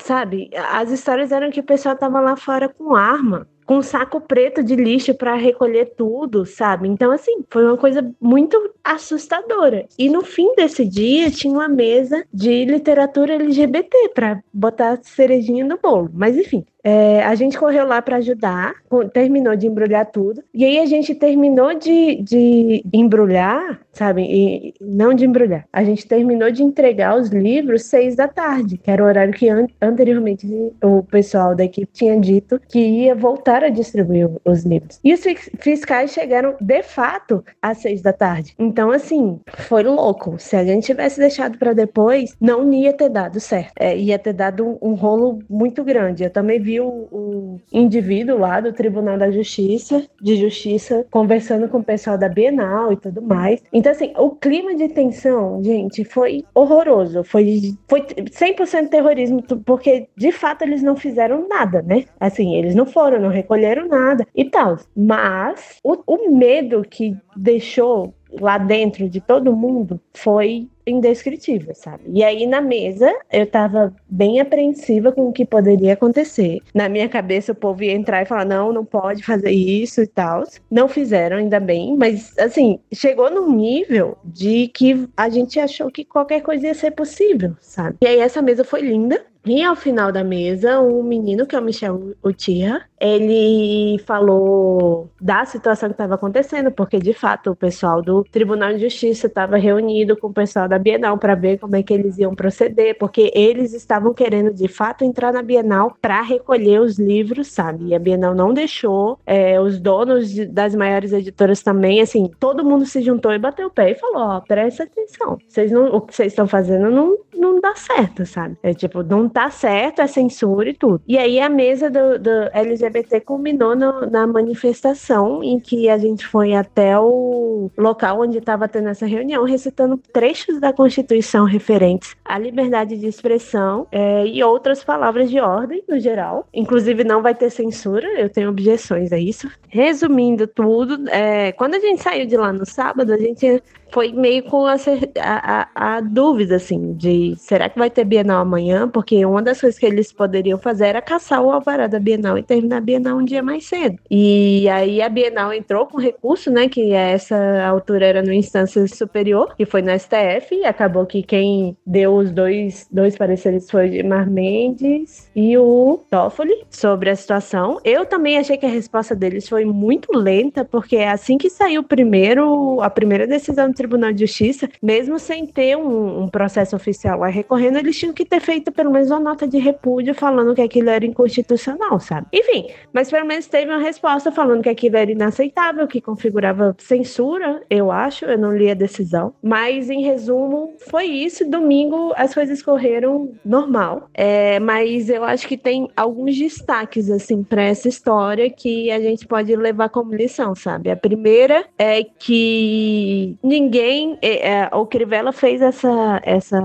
[0.00, 0.50] sabe?
[0.72, 4.62] As histórias eram que o pessoal tava lá fora com arma, com um saco preto
[4.62, 6.88] de lixo para recolher tudo, sabe?
[6.88, 9.86] Então assim, foi uma coisa muito assustadora.
[9.98, 15.64] E no fim desse dia tinha uma mesa de literatura LGBT para botar a cerejinha
[15.64, 16.10] no bolo.
[16.12, 18.74] Mas enfim, é, a gente correu lá para ajudar,
[19.12, 20.42] terminou de embrulhar tudo.
[20.52, 24.22] E aí a gente terminou de, de embrulhar, sabe?
[24.22, 25.66] E, não de embrulhar.
[25.72, 29.48] A gente terminou de entregar os livros seis da tarde, que era o horário que
[29.48, 30.46] an- anteriormente
[30.82, 35.00] o pessoal da equipe tinha dito que ia voltar a distribuir os livros.
[35.04, 38.54] E os fis- fiscais chegaram, de fato, às seis da tarde.
[38.58, 40.36] Então, assim, foi louco.
[40.38, 43.72] Se a gente tivesse deixado para depois, não ia ter dado certo.
[43.78, 46.24] É, ia ter dado um, um rolo muito grande.
[46.24, 51.78] Eu também vi o, o indivíduo lá do Tribunal da Justiça, de Justiça, conversando com
[51.78, 53.62] o pessoal da Bienal e tudo mais.
[53.72, 57.24] Então, assim, o clima de tensão, gente, foi horroroso.
[57.24, 62.04] Foi, foi 100% terrorismo, porque de fato eles não fizeram nada, né?
[62.20, 64.78] Assim, eles não foram, não recolheram nada e tal.
[64.96, 72.04] Mas o, o medo que deixou lá dentro de todo mundo foi indescritível, sabe?
[72.12, 76.58] E aí na mesa eu tava bem apreensiva com o que poderia acontecer.
[76.74, 80.06] Na minha cabeça o povo ia entrar e falar: não, não pode fazer isso e
[80.06, 80.44] tal.
[80.70, 86.04] Não fizeram, ainda bem, mas assim, chegou num nível de que a gente achou que
[86.04, 87.98] qualquer coisa ia ser possível, sabe?
[88.00, 89.24] E aí essa mesa foi linda.
[89.44, 95.44] E ao final da mesa, um menino, que é o Michel Uchiha, ele falou da
[95.44, 100.16] situação que estava acontecendo, porque de fato o pessoal do Tribunal de Justiça estava reunido
[100.16, 103.72] com o pessoal da Bienal para ver como é que eles iam proceder, porque eles
[103.74, 107.86] estavam querendo de fato entrar na Bienal para recolher os livros, sabe?
[107.86, 112.64] E a Bienal não deixou, é, os donos de- das maiores editoras também, assim, todo
[112.64, 116.00] mundo se juntou e bateu o pé e falou: ó, presta atenção, vocês não, o
[116.00, 118.56] que vocês estão fazendo não, não dá certo, sabe?
[118.62, 121.02] É tipo, não tá certo, é censura e tudo.
[121.08, 122.91] E aí a mesa do, do LGBT
[123.24, 128.88] culminou no- na manifestação em que a gente foi até o local onde estava tendo
[128.88, 135.30] essa reunião, recitando trechos da Constituição referentes à liberdade de expressão é, e outras palavras
[135.30, 136.46] de ordem no geral.
[136.52, 139.48] Inclusive, não vai ter censura, eu tenho objeções a isso.
[139.68, 144.42] Resumindo tudo, é, quando a gente saiu de lá no sábado, a gente foi meio
[144.44, 144.76] com a,
[145.20, 148.88] a, a- dúvida, assim, de será que vai ter Bienal amanhã?
[148.88, 152.42] Porque uma das coisas que eles poderiam fazer era caçar o alvará da Bienal e
[152.42, 153.96] terminar a Bienal um dia mais cedo.
[154.10, 158.86] E aí a Bienal entrou com recurso, né, que a essa altura era no instância
[158.88, 163.88] superior, que foi no STF, e acabou que quem deu os dois, dois pareceres foi
[163.88, 167.78] o Gilmar Mendes e o Toffoli sobre a situação.
[167.84, 172.80] Eu também achei que a resposta deles foi muito lenta, porque assim que saiu primeiro,
[172.80, 177.30] a primeira decisão do Tribunal de Justiça, mesmo sem ter um, um processo oficial Uruguai
[177.30, 180.90] recorrendo, eles tinham que ter feito pelo menos uma nota de repúdio falando que aquilo
[180.90, 182.26] era inconstitucional, sabe?
[182.32, 187.62] Enfim, mas pelo menos teve uma resposta falando que aquilo era inaceitável, que configurava censura,
[187.70, 189.34] eu acho, eu não li a decisão.
[189.42, 191.48] Mas em resumo, foi isso.
[191.48, 194.08] Domingo as coisas correram normal.
[194.14, 199.26] É, mas eu acho que tem alguns destaques, assim, para essa história que a gente
[199.26, 200.90] pode levar como lição, sabe?
[200.90, 206.60] A primeira é que ninguém, é, é, o Crivella fez essa, essa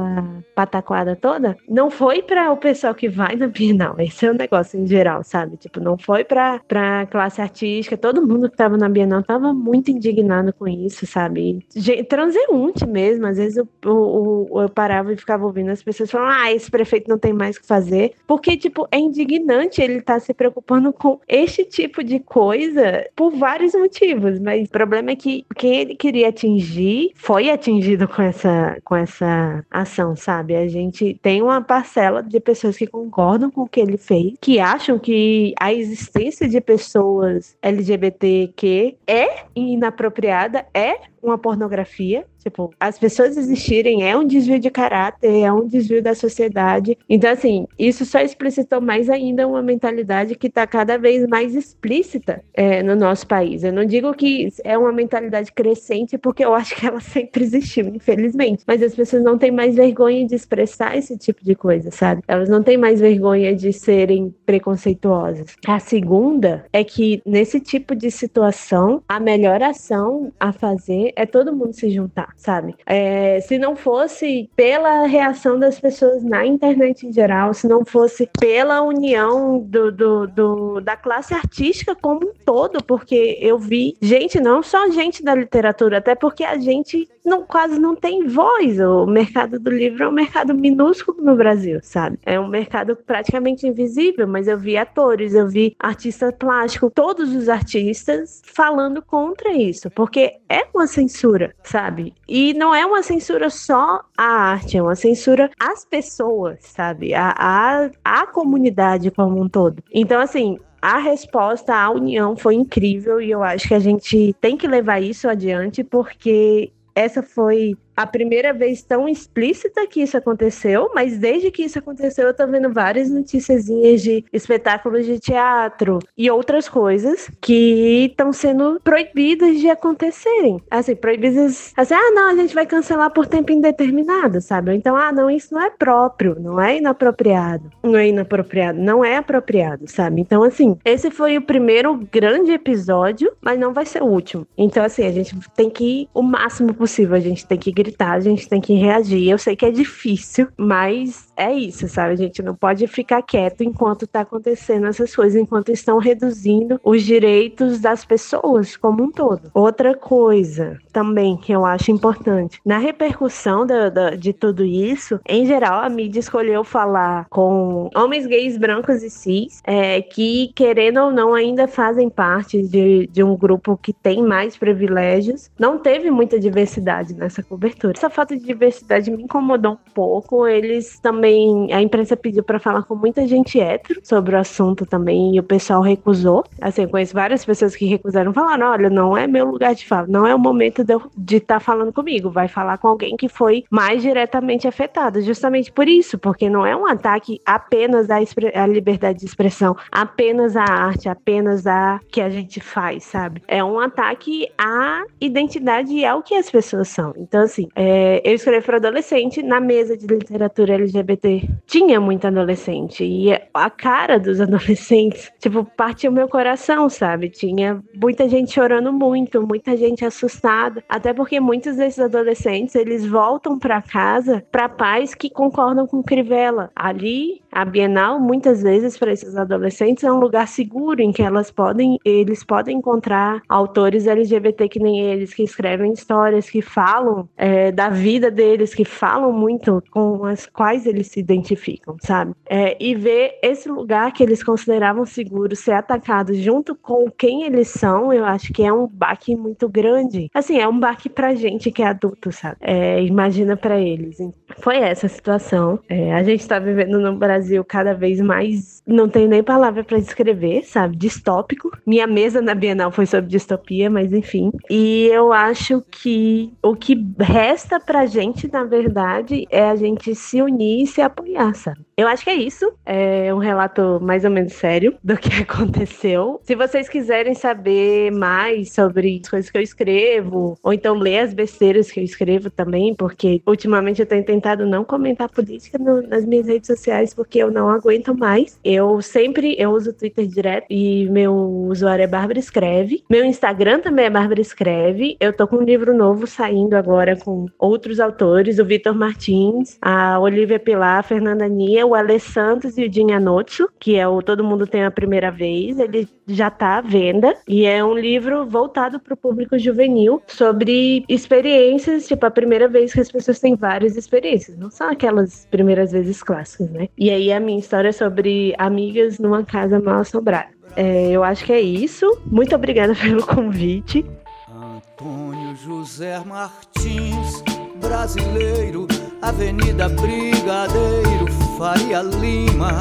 [0.56, 4.80] pataquada toda, não foi para o pessoal que vai na Bienal, esse é o negócio
[4.80, 5.58] em geral, sabe?
[5.58, 9.92] Tipo, não foi para pra classe artística, todo mundo que tava na Bienal tava muito
[9.92, 11.66] indignado com isso, sabe?
[12.10, 16.32] Transeunte mesmo, às vezes eu, eu, eu, eu parava e ficava ouvindo as pessoas falando,
[16.32, 20.16] ah, esse prefeito não tem mais o que fazer, porque, tipo, é indignante ele estar
[20.16, 25.16] tá se preocupando com este tipo de coisa por vários motivos, mas o problema é
[25.16, 30.56] que quem ele queria atingir foi atingido com essa, com essa ação, sabe?
[30.56, 34.60] A gente tem uma parcela de pessoas que concordam com o que ele fez, que
[34.60, 42.26] acham que a existência de pessoas LGBTQ é inapropriada, é uma pornografia.
[42.48, 46.98] Tipo, as pessoas existirem é um desvio de caráter, é um desvio da sociedade.
[47.10, 52.42] Então, assim, isso só explicitou mais ainda uma mentalidade que está cada vez mais explícita
[52.54, 53.66] é, no nosso país.
[53.66, 57.90] Eu não digo que é uma mentalidade crescente, porque eu acho que ela sempre existiu,
[57.90, 58.64] infelizmente.
[58.66, 62.22] Mas as pessoas não têm mais vergonha de expressar esse tipo de coisa, sabe?
[62.30, 65.54] Elas não têm mais vergonha de serem preconceituosas.
[65.68, 71.54] A segunda é que, nesse tipo de situação, a melhor ação a fazer é todo
[71.54, 72.76] mundo se juntar, sabe?
[72.86, 78.30] É, se não fosse pela reação das pessoas na internet em geral, se não fosse
[78.40, 84.40] pela união do, do, do, da classe artística como um todo, porque eu vi gente,
[84.40, 88.80] não só gente da literatura, até porque a gente não, quase não tem voz.
[88.80, 92.18] O mercado do livro é um mercado minúsculo no Brasil, sabe?
[92.26, 97.50] É um mercado praticamente invisível, mas eu vi atores, eu vi artista plástico, todos os
[97.50, 102.14] artistas falando contra isso, porque é uma censura, sabe?
[102.28, 107.14] E não é uma censura só à arte, é uma censura às pessoas, sabe?
[107.14, 109.82] A, a, a comunidade como um todo.
[109.94, 114.58] Então, assim, a resposta à união foi incrível e eu acho que a gente tem
[114.58, 120.92] que levar isso adiante porque essa foi a primeira vez tão explícita que isso aconteceu,
[120.94, 126.30] mas desde que isso aconteceu eu tô vendo várias notícias de espetáculos de teatro e
[126.30, 130.62] outras coisas que estão sendo proibidas de acontecerem.
[130.70, 134.76] Assim, proibidas, assim, ah, não, a gente vai cancelar por tempo indeterminado, sabe?
[134.76, 137.72] Então, ah, não, isso não é próprio, não é inapropriado.
[137.82, 140.22] Não é inapropriado, não é apropriado, sabe?
[140.22, 144.46] Então, assim, esse foi o primeiro grande episódio, mas não vai ser o último.
[144.56, 147.87] Então, assim, a gente tem que ir o máximo possível, a gente tem que gritar,
[148.00, 149.30] a gente tem que reagir.
[149.30, 152.14] Eu sei que é difícil, mas é isso, sabe?
[152.14, 157.04] A gente não pode ficar quieto enquanto está acontecendo essas coisas, enquanto estão reduzindo os
[157.04, 159.52] direitos das pessoas como um todo.
[159.54, 165.46] Outra coisa também que eu acho importante, na repercussão da, da, de tudo isso, em
[165.46, 171.12] geral, a mídia escolheu falar com homens gays brancos e cis, é, que, querendo ou
[171.12, 175.52] não, ainda fazem parte de, de um grupo que tem mais privilégios.
[175.60, 180.48] Não teve muita diversidade nessa cobertura essa falta de diversidade me incomodou um pouco.
[180.48, 181.27] Eles também,
[181.72, 185.44] a imprensa pediu para falar com muita gente hétero sobre o assunto também e o
[185.44, 186.44] pessoal recusou.
[186.62, 190.26] Assim, conheço várias pessoas que recusaram, falaram: olha, não é meu lugar de fala, não
[190.26, 190.84] é o momento
[191.16, 195.72] de estar tá falando comigo, vai falar com alguém que foi mais diretamente afetado, justamente
[195.72, 200.64] por isso, porque não é um ataque apenas à, à liberdade de expressão, apenas à
[200.64, 203.42] arte, apenas a que a gente faz, sabe?
[203.48, 207.14] É um ataque à identidade e ao que as pessoas são.
[207.18, 211.17] Então, assim, é, eu escrevi para adolescente, na mesa de literatura LGBT
[211.66, 213.04] tinha muita adolescente.
[213.04, 217.30] E a cara dos adolescentes, tipo, partiu meu coração, sabe?
[217.30, 220.84] Tinha muita gente chorando muito, muita gente assustada.
[220.88, 226.72] Até porque muitos desses adolescentes, eles voltam para casa para pais que concordam com Crivella.
[226.76, 231.52] Ali, a Bienal, muitas vezes, para esses adolescentes, é um lugar seguro em que elas
[231.52, 237.72] podem, eles podem encontrar autores LGBT que nem eles, que escrevem histórias, que falam é,
[237.72, 242.34] da vida deles, que falam muito com as quais eles se identificam, sabe?
[242.50, 247.70] É, e ver esse lugar que eles consideravam seguro ser atacado junto com quem eles
[247.70, 250.30] são, eu acho que é um baque muito grande.
[250.34, 252.58] Assim, é um baque pra gente que é adulto, sabe?
[252.62, 254.18] É, imagina para eles.
[254.60, 255.80] Foi essa a situação.
[255.90, 259.98] É, a gente tá vivendo no Brasil cada vez mais, não tenho nem palavra para
[259.98, 260.96] descrever, sabe?
[260.96, 261.72] Distópico.
[261.86, 264.52] Minha mesa na Bienal foi sobre distopia, mas enfim.
[264.70, 270.42] E eu acho que o que resta pra gente, na verdade, é a gente se
[270.42, 271.87] unir se apoiar, sabe?
[271.98, 272.72] Eu acho que é isso.
[272.86, 276.40] É um relato mais ou menos sério do que aconteceu.
[276.44, 281.34] Se vocês quiserem saber mais sobre as coisas que eu escrevo, ou então ler as
[281.34, 286.24] besteiras que eu escrevo também, porque ultimamente eu tenho tentado não comentar política no, nas
[286.24, 288.60] minhas redes sociais, porque eu não aguento mais.
[288.64, 293.04] Eu sempre eu uso o Twitter direto e meu usuário é Bárbara Escreve.
[293.10, 295.18] Meu Instagram também é Bárbara Escreve.
[295.20, 300.20] Eu tô com um livro novo saindo agora com outros autores, o Vitor Martins, a
[300.20, 304.22] Olivia Pilar, a Fernanda Nia, o Ale Santos e o Dinha Notso, que é o
[304.22, 305.80] Todo Mundo Tem a Primeira Vez.
[305.80, 311.06] Ele já está à venda e é um livro voltado para o público juvenil sobre
[311.08, 315.92] experiências, tipo a primeira vez que as pessoas têm várias experiências, não são aquelas primeiras
[315.92, 316.90] vezes clássicas, né?
[316.98, 320.50] E aí a minha história é sobre amigas numa casa mal assombrada.
[320.76, 322.06] É, eu acho que é isso.
[322.26, 324.06] Muito obrigada pelo convite.
[324.50, 327.44] Antônio José Martins,
[327.82, 328.88] brasileiro,
[329.22, 331.26] Avenida Brigadeiro,
[331.58, 332.72] Faria Lima,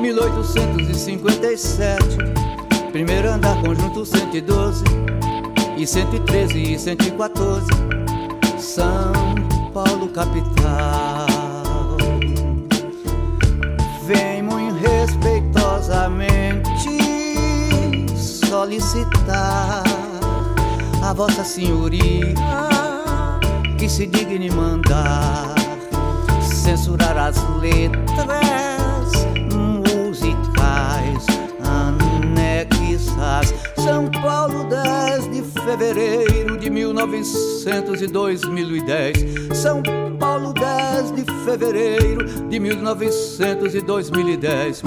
[0.00, 2.16] 1857.
[2.90, 4.82] Primeiro andar, conjunto 112,
[5.76, 7.66] e 113 e 114.
[8.58, 9.12] São
[9.74, 11.26] Paulo, capital.
[14.06, 16.96] Venho respeitosamente
[18.16, 19.84] solicitar
[21.02, 22.32] a Vossa Senhoria
[23.76, 25.63] que se digne mandar
[26.64, 29.12] censurar as letras
[29.52, 31.26] musicais
[31.62, 33.54] anexas.
[33.76, 39.14] São Paulo, 10 de fevereiro de 1900 e 2010.
[39.52, 39.82] São
[40.18, 44.82] Paulo, 10 de fevereiro de 1900 e 2010.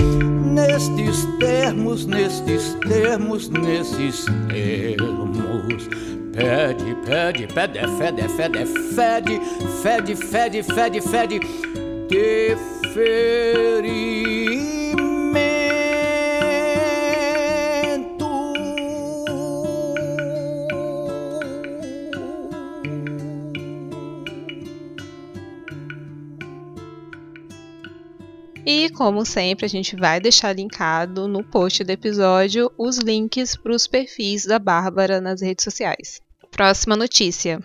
[0.55, 9.41] Nestes termos, nestes termos, nesses termos Pede, pede, pede, fede, fede, fede,
[9.81, 11.39] fede, fede, fede, fede,
[12.07, 13.07] deferimento.
[28.63, 33.73] E como sempre, a gente vai deixar linkado no post do episódio os links para
[33.73, 36.26] os perfis da Bárbara nas redes sociais.
[36.57, 37.63] Próxima notícia.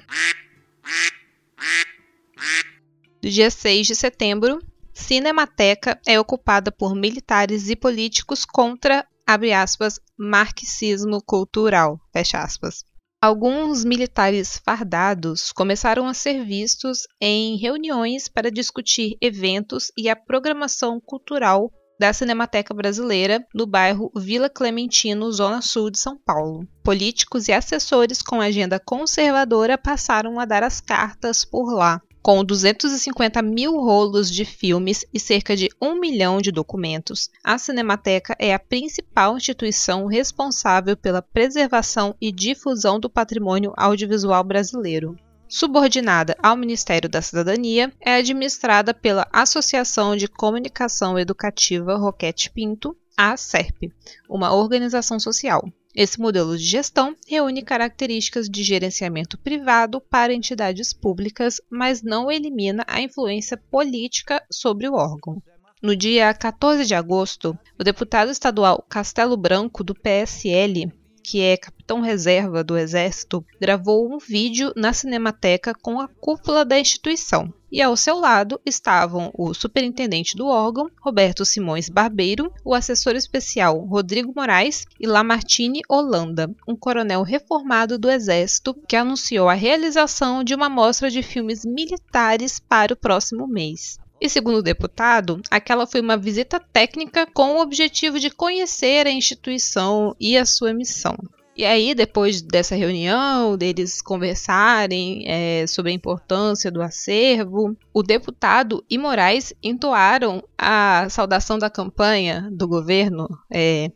[3.22, 4.58] Do dia 6 de setembro,
[4.92, 12.84] Cinemateca é ocupada por militares e políticos contra, abre aspas, marxismo cultural, fecha aspas.
[13.18, 21.00] Alguns militares fardados começaram a ser vistos em reuniões para discutir eventos e a programação
[21.00, 21.72] cultural
[22.02, 26.66] da Cinemateca Brasileira no bairro Vila Clementino, Zona Sul de São Paulo.
[26.82, 32.02] Políticos e assessores com agenda conservadora passaram a dar as cartas por lá.
[32.20, 38.34] Com 250 mil rolos de filmes e cerca de um milhão de documentos, a Cinemateca
[38.36, 45.16] é a principal instituição responsável pela preservação e difusão do patrimônio audiovisual brasileiro
[45.52, 53.36] subordinada ao Ministério da Cidadania, é administrada pela Associação de Comunicação Educativa Roquete Pinto, a
[53.36, 53.92] SERP,
[54.26, 55.62] uma organização social.
[55.94, 62.82] Esse modelo de gestão reúne características de gerenciamento privado para entidades públicas, mas não elimina
[62.88, 65.42] a influência política sobre o órgão.
[65.82, 70.90] No dia 14 de agosto, o deputado estadual Castelo Branco, do PSL,
[71.22, 76.78] que é capitão reserva do Exército, gravou um vídeo na Cinemateca com a cúpula da
[76.78, 77.52] instituição.
[77.70, 83.78] E ao seu lado estavam o superintendente do órgão, Roberto Simões Barbeiro, o assessor especial
[83.78, 90.54] Rodrigo Moraes e Lamartine Holanda, um coronel reformado do Exército que anunciou a realização de
[90.54, 93.98] uma mostra de filmes militares para o próximo mês.
[94.22, 99.10] E segundo o deputado, aquela foi uma visita técnica com o objetivo de conhecer a
[99.10, 101.16] instituição e a sua missão.
[101.56, 108.84] E aí, depois dessa reunião, deles conversarem é, sobre a importância do acervo, o deputado
[108.88, 113.90] e Moraes entoaram a saudação da campanha do governo é,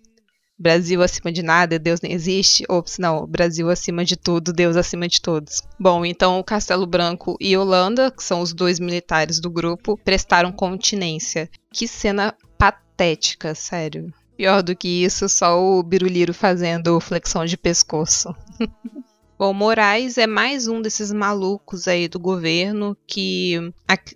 [0.58, 5.06] Brasil acima de nada, Deus nem existe, ou não, Brasil acima de tudo, Deus acima
[5.06, 5.62] de todos.
[5.78, 10.50] Bom, então o Castelo Branco e Holanda, que são os dois militares do grupo, prestaram
[10.50, 11.50] continência.
[11.70, 14.12] Que cena patética, sério.
[14.36, 18.34] Pior do que isso, só o Biruliro fazendo flexão de pescoço.
[19.38, 23.70] Bom, Moraes é mais um desses malucos aí do governo que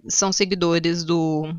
[0.09, 1.55] são seguidores do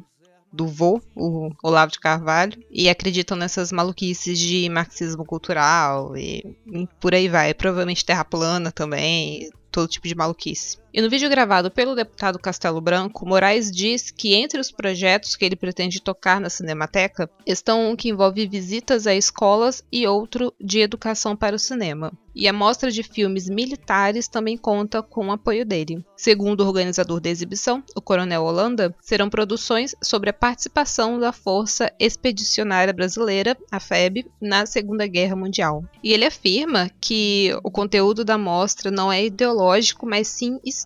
[0.51, 6.87] do vô, o Olavo de Carvalho, e acreditam nessas maluquices de marxismo cultural e, e
[6.99, 7.53] por aí vai.
[7.53, 9.49] Provavelmente terra plana também.
[9.71, 10.80] todo tipo de maluquice.
[10.93, 15.45] E no vídeo gravado pelo deputado Castelo Branco, Moraes diz que entre os projetos que
[15.45, 20.79] ele pretende tocar na Cinemateca estão um que envolve visitas a escolas e outro de
[20.79, 22.11] educação para o cinema.
[22.33, 26.03] E a mostra de filmes militares também conta com o apoio dele.
[26.15, 31.91] Segundo o organizador da exibição, o Coronel Holanda, serão produções sobre a participação da Força
[31.99, 35.83] Expedicionária Brasileira, a FEB, na Segunda Guerra Mundial.
[36.01, 40.80] E ele afirma que o conteúdo da mostra não é ideológico, mas sim histórico.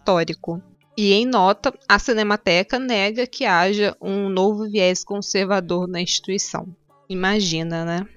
[0.97, 6.67] E em nota, a Cinemateca nega que haja um novo viés conservador na instituição.
[7.09, 8.07] Imagina, né?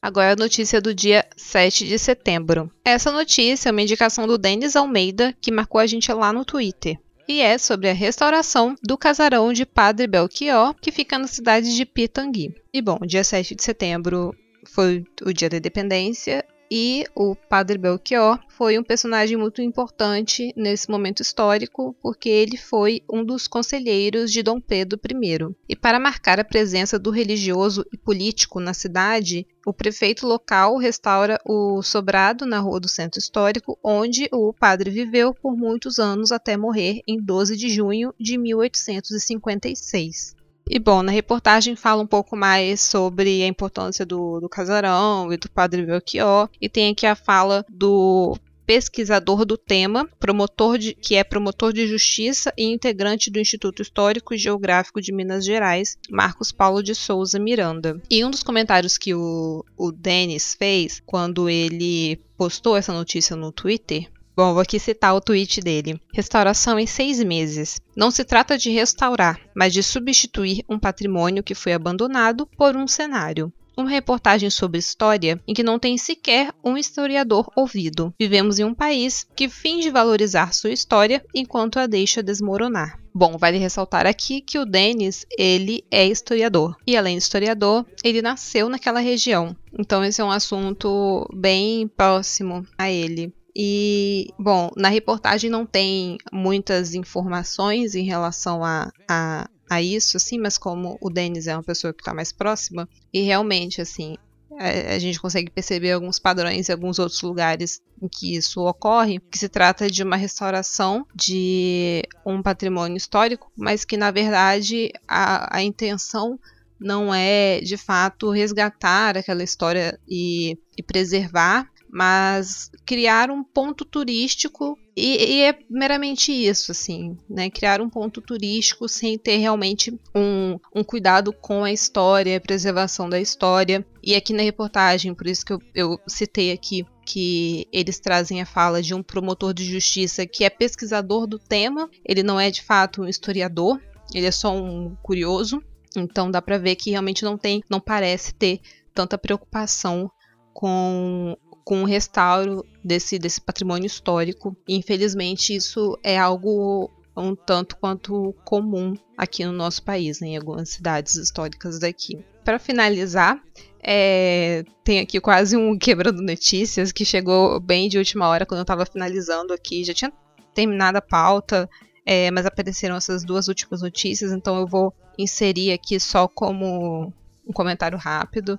[0.00, 2.70] Agora a notícia do dia 7 de setembro.
[2.84, 6.98] Essa notícia é uma indicação do Denis Almeida, que marcou a gente lá no Twitter.
[7.26, 11.84] E é sobre a restauração do casarão de Padre Belchior, que fica na cidade de
[11.84, 12.54] Pitangui.
[12.72, 14.34] E bom, dia 7 de setembro
[14.66, 20.90] foi o dia da independência e o Padre Belchior foi um personagem muito importante nesse
[20.90, 25.54] momento histórico, porque ele foi um dos conselheiros de Dom Pedro I.
[25.68, 31.38] E para marcar a presença do religioso e político na cidade, o prefeito local restaura
[31.44, 36.56] o sobrado na Rua do Centro Histórico, onde o padre viveu por muitos anos até
[36.56, 40.37] morrer em 12 de junho de 1856.
[40.70, 45.36] E bom, na reportagem fala um pouco mais sobre a importância do, do casarão e
[45.36, 46.48] do padre Belchior.
[46.60, 51.86] E tem aqui a fala do pesquisador do tema, promotor de, que é promotor de
[51.86, 57.38] justiça e integrante do Instituto Histórico e Geográfico de Minas Gerais, Marcos Paulo de Souza
[57.38, 57.98] Miranda.
[58.10, 63.50] E um dos comentários que o, o Denis fez quando ele postou essa notícia no
[63.50, 66.00] Twitter Bom, vou aqui citar o tweet dele.
[66.14, 67.80] Restauração em seis meses.
[67.96, 72.86] Não se trata de restaurar, mas de substituir um patrimônio que foi abandonado por um
[72.86, 78.12] cenário uma reportagem sobre história em que não tem sequer um historiador ouvido.
[78.18, 82.98] Vivemos em um país que finge valorizar sua história enquanto a deixa desmoronar.
[83.14, 86.76] Bom, vale ressaltar aqui que o Denis, ele é historiador.
[86.84, 89.56] E além de historiador, ele nasceu naquela região.
[89.78, 93.32] Então esse é um assunto bem próximo a ele.
[93.60, 100.38] E, bom, na reportagem não tem muitas informações em relação a, a, a isso, assim,
[100.38, 104.14] mas como o Denis é uma pessoa que está mais próxima, e realmente, assim,
[104.52, 109.18] a, a, gente consegue perceber alguns padrões em alguns outros lugares em que isso ocorre,
[109.18, 115.56] que se trata de uma restauração de um patrimônio histórico, mas que, na verdade, a,
[115.56, 116.38] a intenção
[116.78, 124.78] não é de fato resgatar aquela história e, e preservar, mas criar um ponto turístico
[124.96, 127.48] e, e, é meramente isso, assim, né?
[127.48, 133.08] Criar um ponto turístico sem ter realmente um, um cuidado com a história, a preservação
[133.08, 133.86] da história.
[134.02, 138.46] E aqui na reportagem, por isso que eu, eu citei aqui que eles trazem a
[138.46, 142.62] fala de um promotor de justiça que é pesquisador do tema, ele não é de
[142.62, 143.80] fato um historiador,
[144.12, 145.62] ele é só um curioso.
[145.96, 148.60] Então dá para ver que realmente não tem, não parece ter
[148.92, 150.10] tanta preocupação
[150.52, 151.36] com
[151.68, 154.56] com o restauro desse, desse patrimônio histórico.
[154.66, 160.70] infelizmente, isso é algo um tanto quanto comum aqui no nosso país, né, em algumas
[160.70, 162.24] cidades históricas daqui.
[162.42, 163.38] Para finalizar,
[163.82, 168.62] é, tem aqui quase um quebrando notícias que chegou bem de última hora quando eu
[168.62, 169.84] estava finalizando aqui.
[169.84, 170.12] Já tinha
[170.54, 171.68] terminado a pauta,
[172.06, 177.12] é, mas apareceram essas duas últimas notícias, então eu vou inserir aqui só como
[177.46, 178.58] um comentário rápido.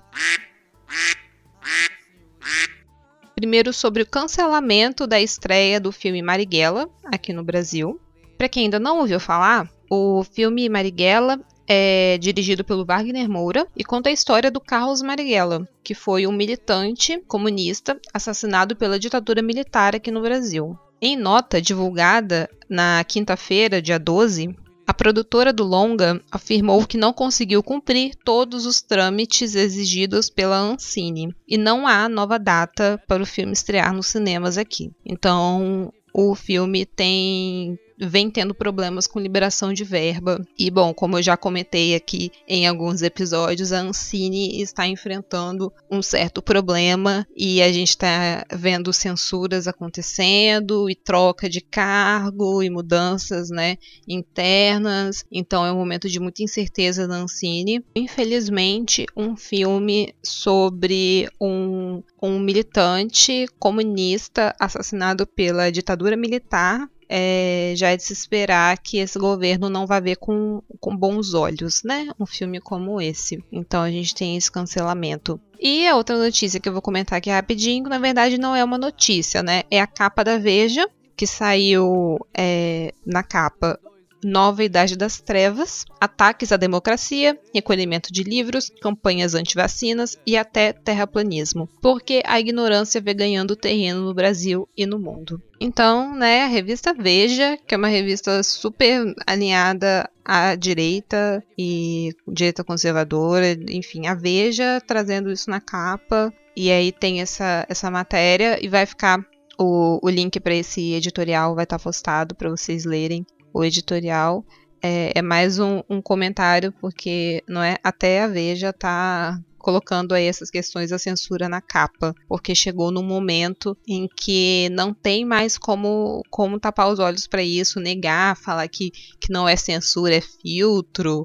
[3.40, 7.98] Primeiro sobre o cancelamento da estreia do filme Marighella aqui no Brasil.
[8.36, 13.82] Para quem ainda não ouviu falar, o filme Marighella é dirigido pelo Wagner Moura e
[13.82, 19.96] conta a história do Carlos Marighella, que foi um militante comunista assassinado pela ditadura militar
[19.96, 20.78] aqui no Brasil.
[21.00, 24.54] Em nota divulgada na quinta-feira, dia 12,
[24.90, 31.32] a produtora do longa afirmou que não conseguiu cumprir todos os trâmites exigidos pela Ancine
[31.46, 34.90] e não há nova data para o filme estrear nos cinemas aqui.
[35.06, 40.44] Então, o filme tem vem tendo problemas com liberação de verba.
[40.58, 46.02] E, bom, como eu já comentei aqui em alguns episódios, a Ancine está enfrentando um
[46.02, 53.50] certo problema e a gente está vendo censuras acontecendo e troca de cargo e mudanças
[53.50, 53.76] né,
[54.08, 55.24] internas.
[55.30, 57.84] Então é um momento de muita incerteza da Ancine.
[57.94, 67.96] Infelizmente, um filme sobre um, um militante comunista assassinado pela ditadura militar é, já é
[67.96, 72.08] de se esperar que esse governo não vai ver com, com bons olhos, né?
[72.20, 73.42] Um filme como esse.
[73.50, 75.40] Então a gente tem esse cancelamento.
[75.58, 78.78] E a outra notícia que eu vou comentar aqui rapidinho, na verdade não é uma
[78.78, 79.64] notícia, né?
[79.68, 83.78] É a capa da Veja, que saiu é, na capa
[84.22, 91.68] Nova Idade das Trevas, ataques à democracia, recolhimento de livros, campanhas anti-vacinas e até terraplanismo,
[91.80, 95.42] porque a ignorância vem ganhando terreno no Brasil e no mundo.
[95.60, 102.64] Então, né, a revista Veja, que é uma revista super alinhada à direita e direita
[102.64, 106.32] conservadora, enfim, a Veja trazendo isso na capa.
[106.56, 109.24] E aí tem essa, essa matéria e vai ficar
[109.58, 114.44] o, o link para esse editorial vai estar tá postado para vocês lerem o editorial.
[114.82, 120.24] É, é mais um, um, comentário, porque não é até a Veja tá colocando aí
[120.24, 125.58] essas questões da censura na capa, porque chegou num momento em que não tem mais
[125.58, 128.90] como, como tapar os olhos para isso, negar, falar que,
[129.20, 131.22] que não é censura, é filtro,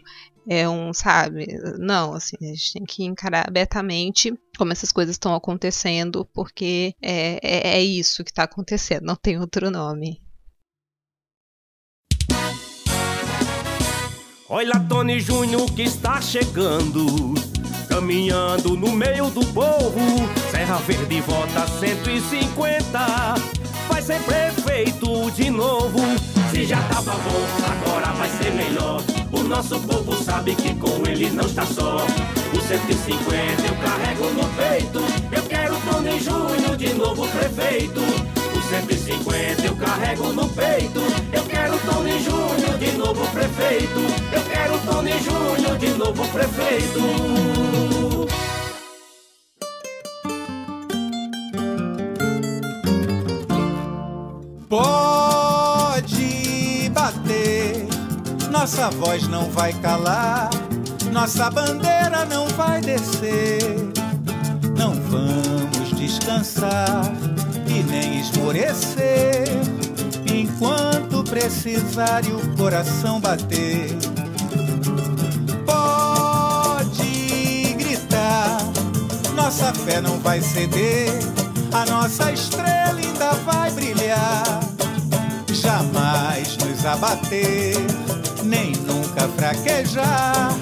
[0.48, 1.48] é um, sabe?
[1.80, 7.40] Não, assim, a gente tem que encarar abertamente como essas coisas estão acontecendo, porque é,
[7.42, 10.22] é, é isso que está acontecendo, não tem outro nome.
[14.48, 17.34] Olha Tony Júnior que está chegando,
[17.90, 20.00] caminhando no meio do povo.
[20.52, 23.00] Serra Verde vota 150,
[23.90, 26.00] vai ser prefeito de novo.
[26.52, 29.02] Se já tava bom, agora vai ser melhor.
[29.32, 32.06] O nosso povo sabe que com ele não está só.
[32.54, 35.00] O 150 eu carrego no peito.
[35.36, 38.02] Eu quero Tony Júnior de novo prefeito.
[38.66, 41.00] O 150 eu carrego no peito.
[41.32, 44.00] Eu quero Tony Júnior de novo prefeito.
[44.32, 47.00] Eu quero Tony Júnior de novo prefeito.
[54.68, 56.10] Pode
[56.92, 57.88] bater,
[58.50, 60.50] nossa voz não vai calar,
[61.12, 63.60] nossa bandeira não vai descer.
[64.76, 67.14] Não vamos descansar
[67.68, 69.46] e nem esmorecer
[70.32, 73.90] enquanto precisar e o coração bater.
[75.66, 77.04] Pode
[77.78, 78.58] gritar,
[79.36, 81.12] nossa fé não vai ceder,
[81.72, 84.60] a nossa estrela ainda vai brilhar.
[85.52, 87.76] Jamais nos abater,
[88.44, 90.54] nem nunca fraquejar,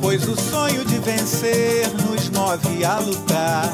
[0.00, 3.72] pois o sonho de vencer nos move a lutar.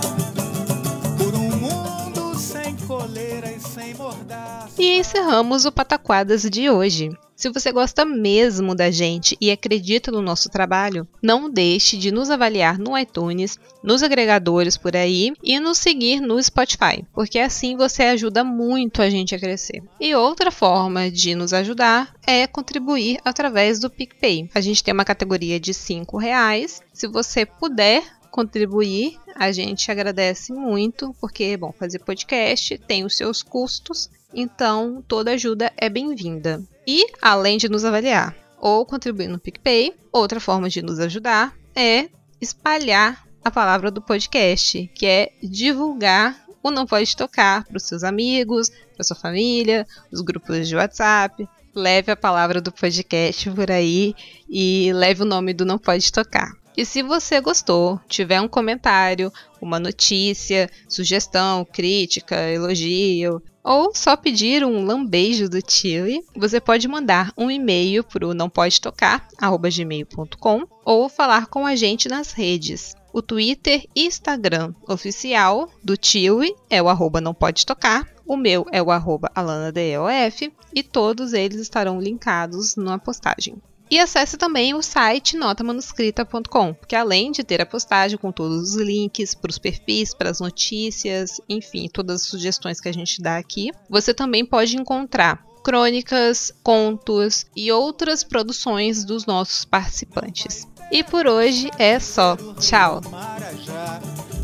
[4.79, 7.11] E encerramos o Pataquadas de hoje.
[7.39, 12.31] Se você gosta mesmo da gente e acredita no nosso trabalho, não deixe de nos
[12.31, 18.03] avaliar no iTunes, nos agregadores por aí e nos seguir no Spotify, porque assim você
[18.03, 19.85] ajuda muito a gente a crescer.
[20.01, 24.51] E outra forma de nos ajudar é contribuir através do PicPay.
[24.53, 26.83] A gente tem uma categoria de R$ reais.
[26.93, 28.03] Se você puder
[28.39, 35.33] contribuir, a gente agradece muito, porque, bom, fazer podcast tem os seus custos, então toda
[35.33, 36.63] ajuda é bem-vinda.
[36.87, 42.09] E, além de nos avaliar ou contribuir no PicPay, outra forma de nos ajudar é
[42.41, 48.05] espalhar a palavra do podcast, que é divulgar o Não Pode Tocar para os seus
[48.05, 51.49] amigos, para sua família, os grupos de WhatsApp.
[51.75, 54.15] Leve a palavra do podcast por aí
[54.49, 56.58] e leve o nome do Não Pode Tocar.
[56.79, 64.65] E se você gostou, tiver um comentário, uma notícia, sugestão, crítica, elogio, ou só pedir
[64.65, 71.67] um lambejo do Chile, você pode mandar um e-mail para o nãopodetocar@gmail.com ou falar com
[71.67, 72.95] a gente nas redes.
[73.13, 78.65] O Twitter e Instagram oficial do Chile é o arroba não pode tocar, o meu
[78.71, 83.61] é o arroba alanadeof e todos eles estarão linkados na postagem.
[83.91, 88.77] E acesse também o site notamanuscrita.com, que além de ter a postagem com todos os
[88.77, 93.39] links para os perfis, para as notícias, enfim, todas as sugestões que a gente dá
[93.39, 100.67] aqui, você também pode encontrar crônicas, contos e outras produções dos nossos participantes.
[100.91, 102.37] E por hoje é só.
[102.59, 103.03] Tchau!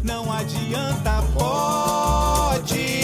[0.03, 2.95] Não adianta, pode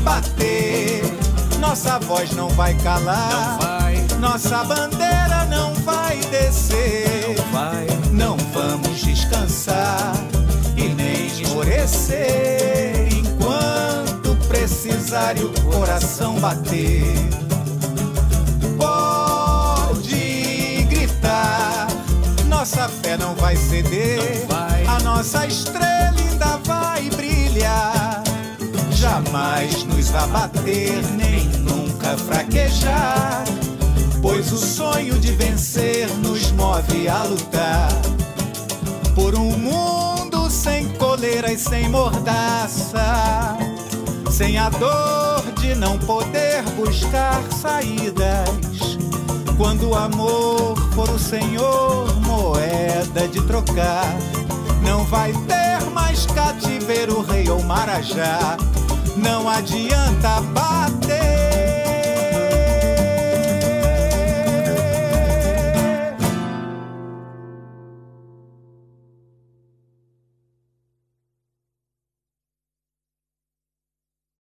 [0.00, 1.19] bater.
[1.60, 3.30] Nossa voz não vai calar.
[3.30, 4.06] Não vai.
[4.18, 7.36] Nossa bandeira não vai descer.
[7.36, 7.86] Não vai.
[8.10, 10.12] Não vamos descansar
[10.76, 17.04] e nem esmorecer enquanto precisar e o coração bater.
[18.78, 20.16] Pode
[20.88, 21.88] gritar,
[22.46, 24.40] nossa fé não vai ceder.
[24.40, 24.84] Não vai.
[24.86, 26.69] A nossa estrela ainda vai.
[29.30, 33.44] Jamais nos abater, nem nunca fraquejar.
[34.20, 37.92] Pois o sonho de vencer nos move a lutar
[39.14, 43.56] por um mundo sem coleiras, sem mordaça,
[44.32, 48.98] sem a dor de não poder buscar saídas.
[49.56, 54.12] Quando o amor for o Senhor, moeda de trocar,
[54.82, 58.56] não vai ter mais cativeiro, rei ou marajá.
[59.22, 61.49] Não adianta bater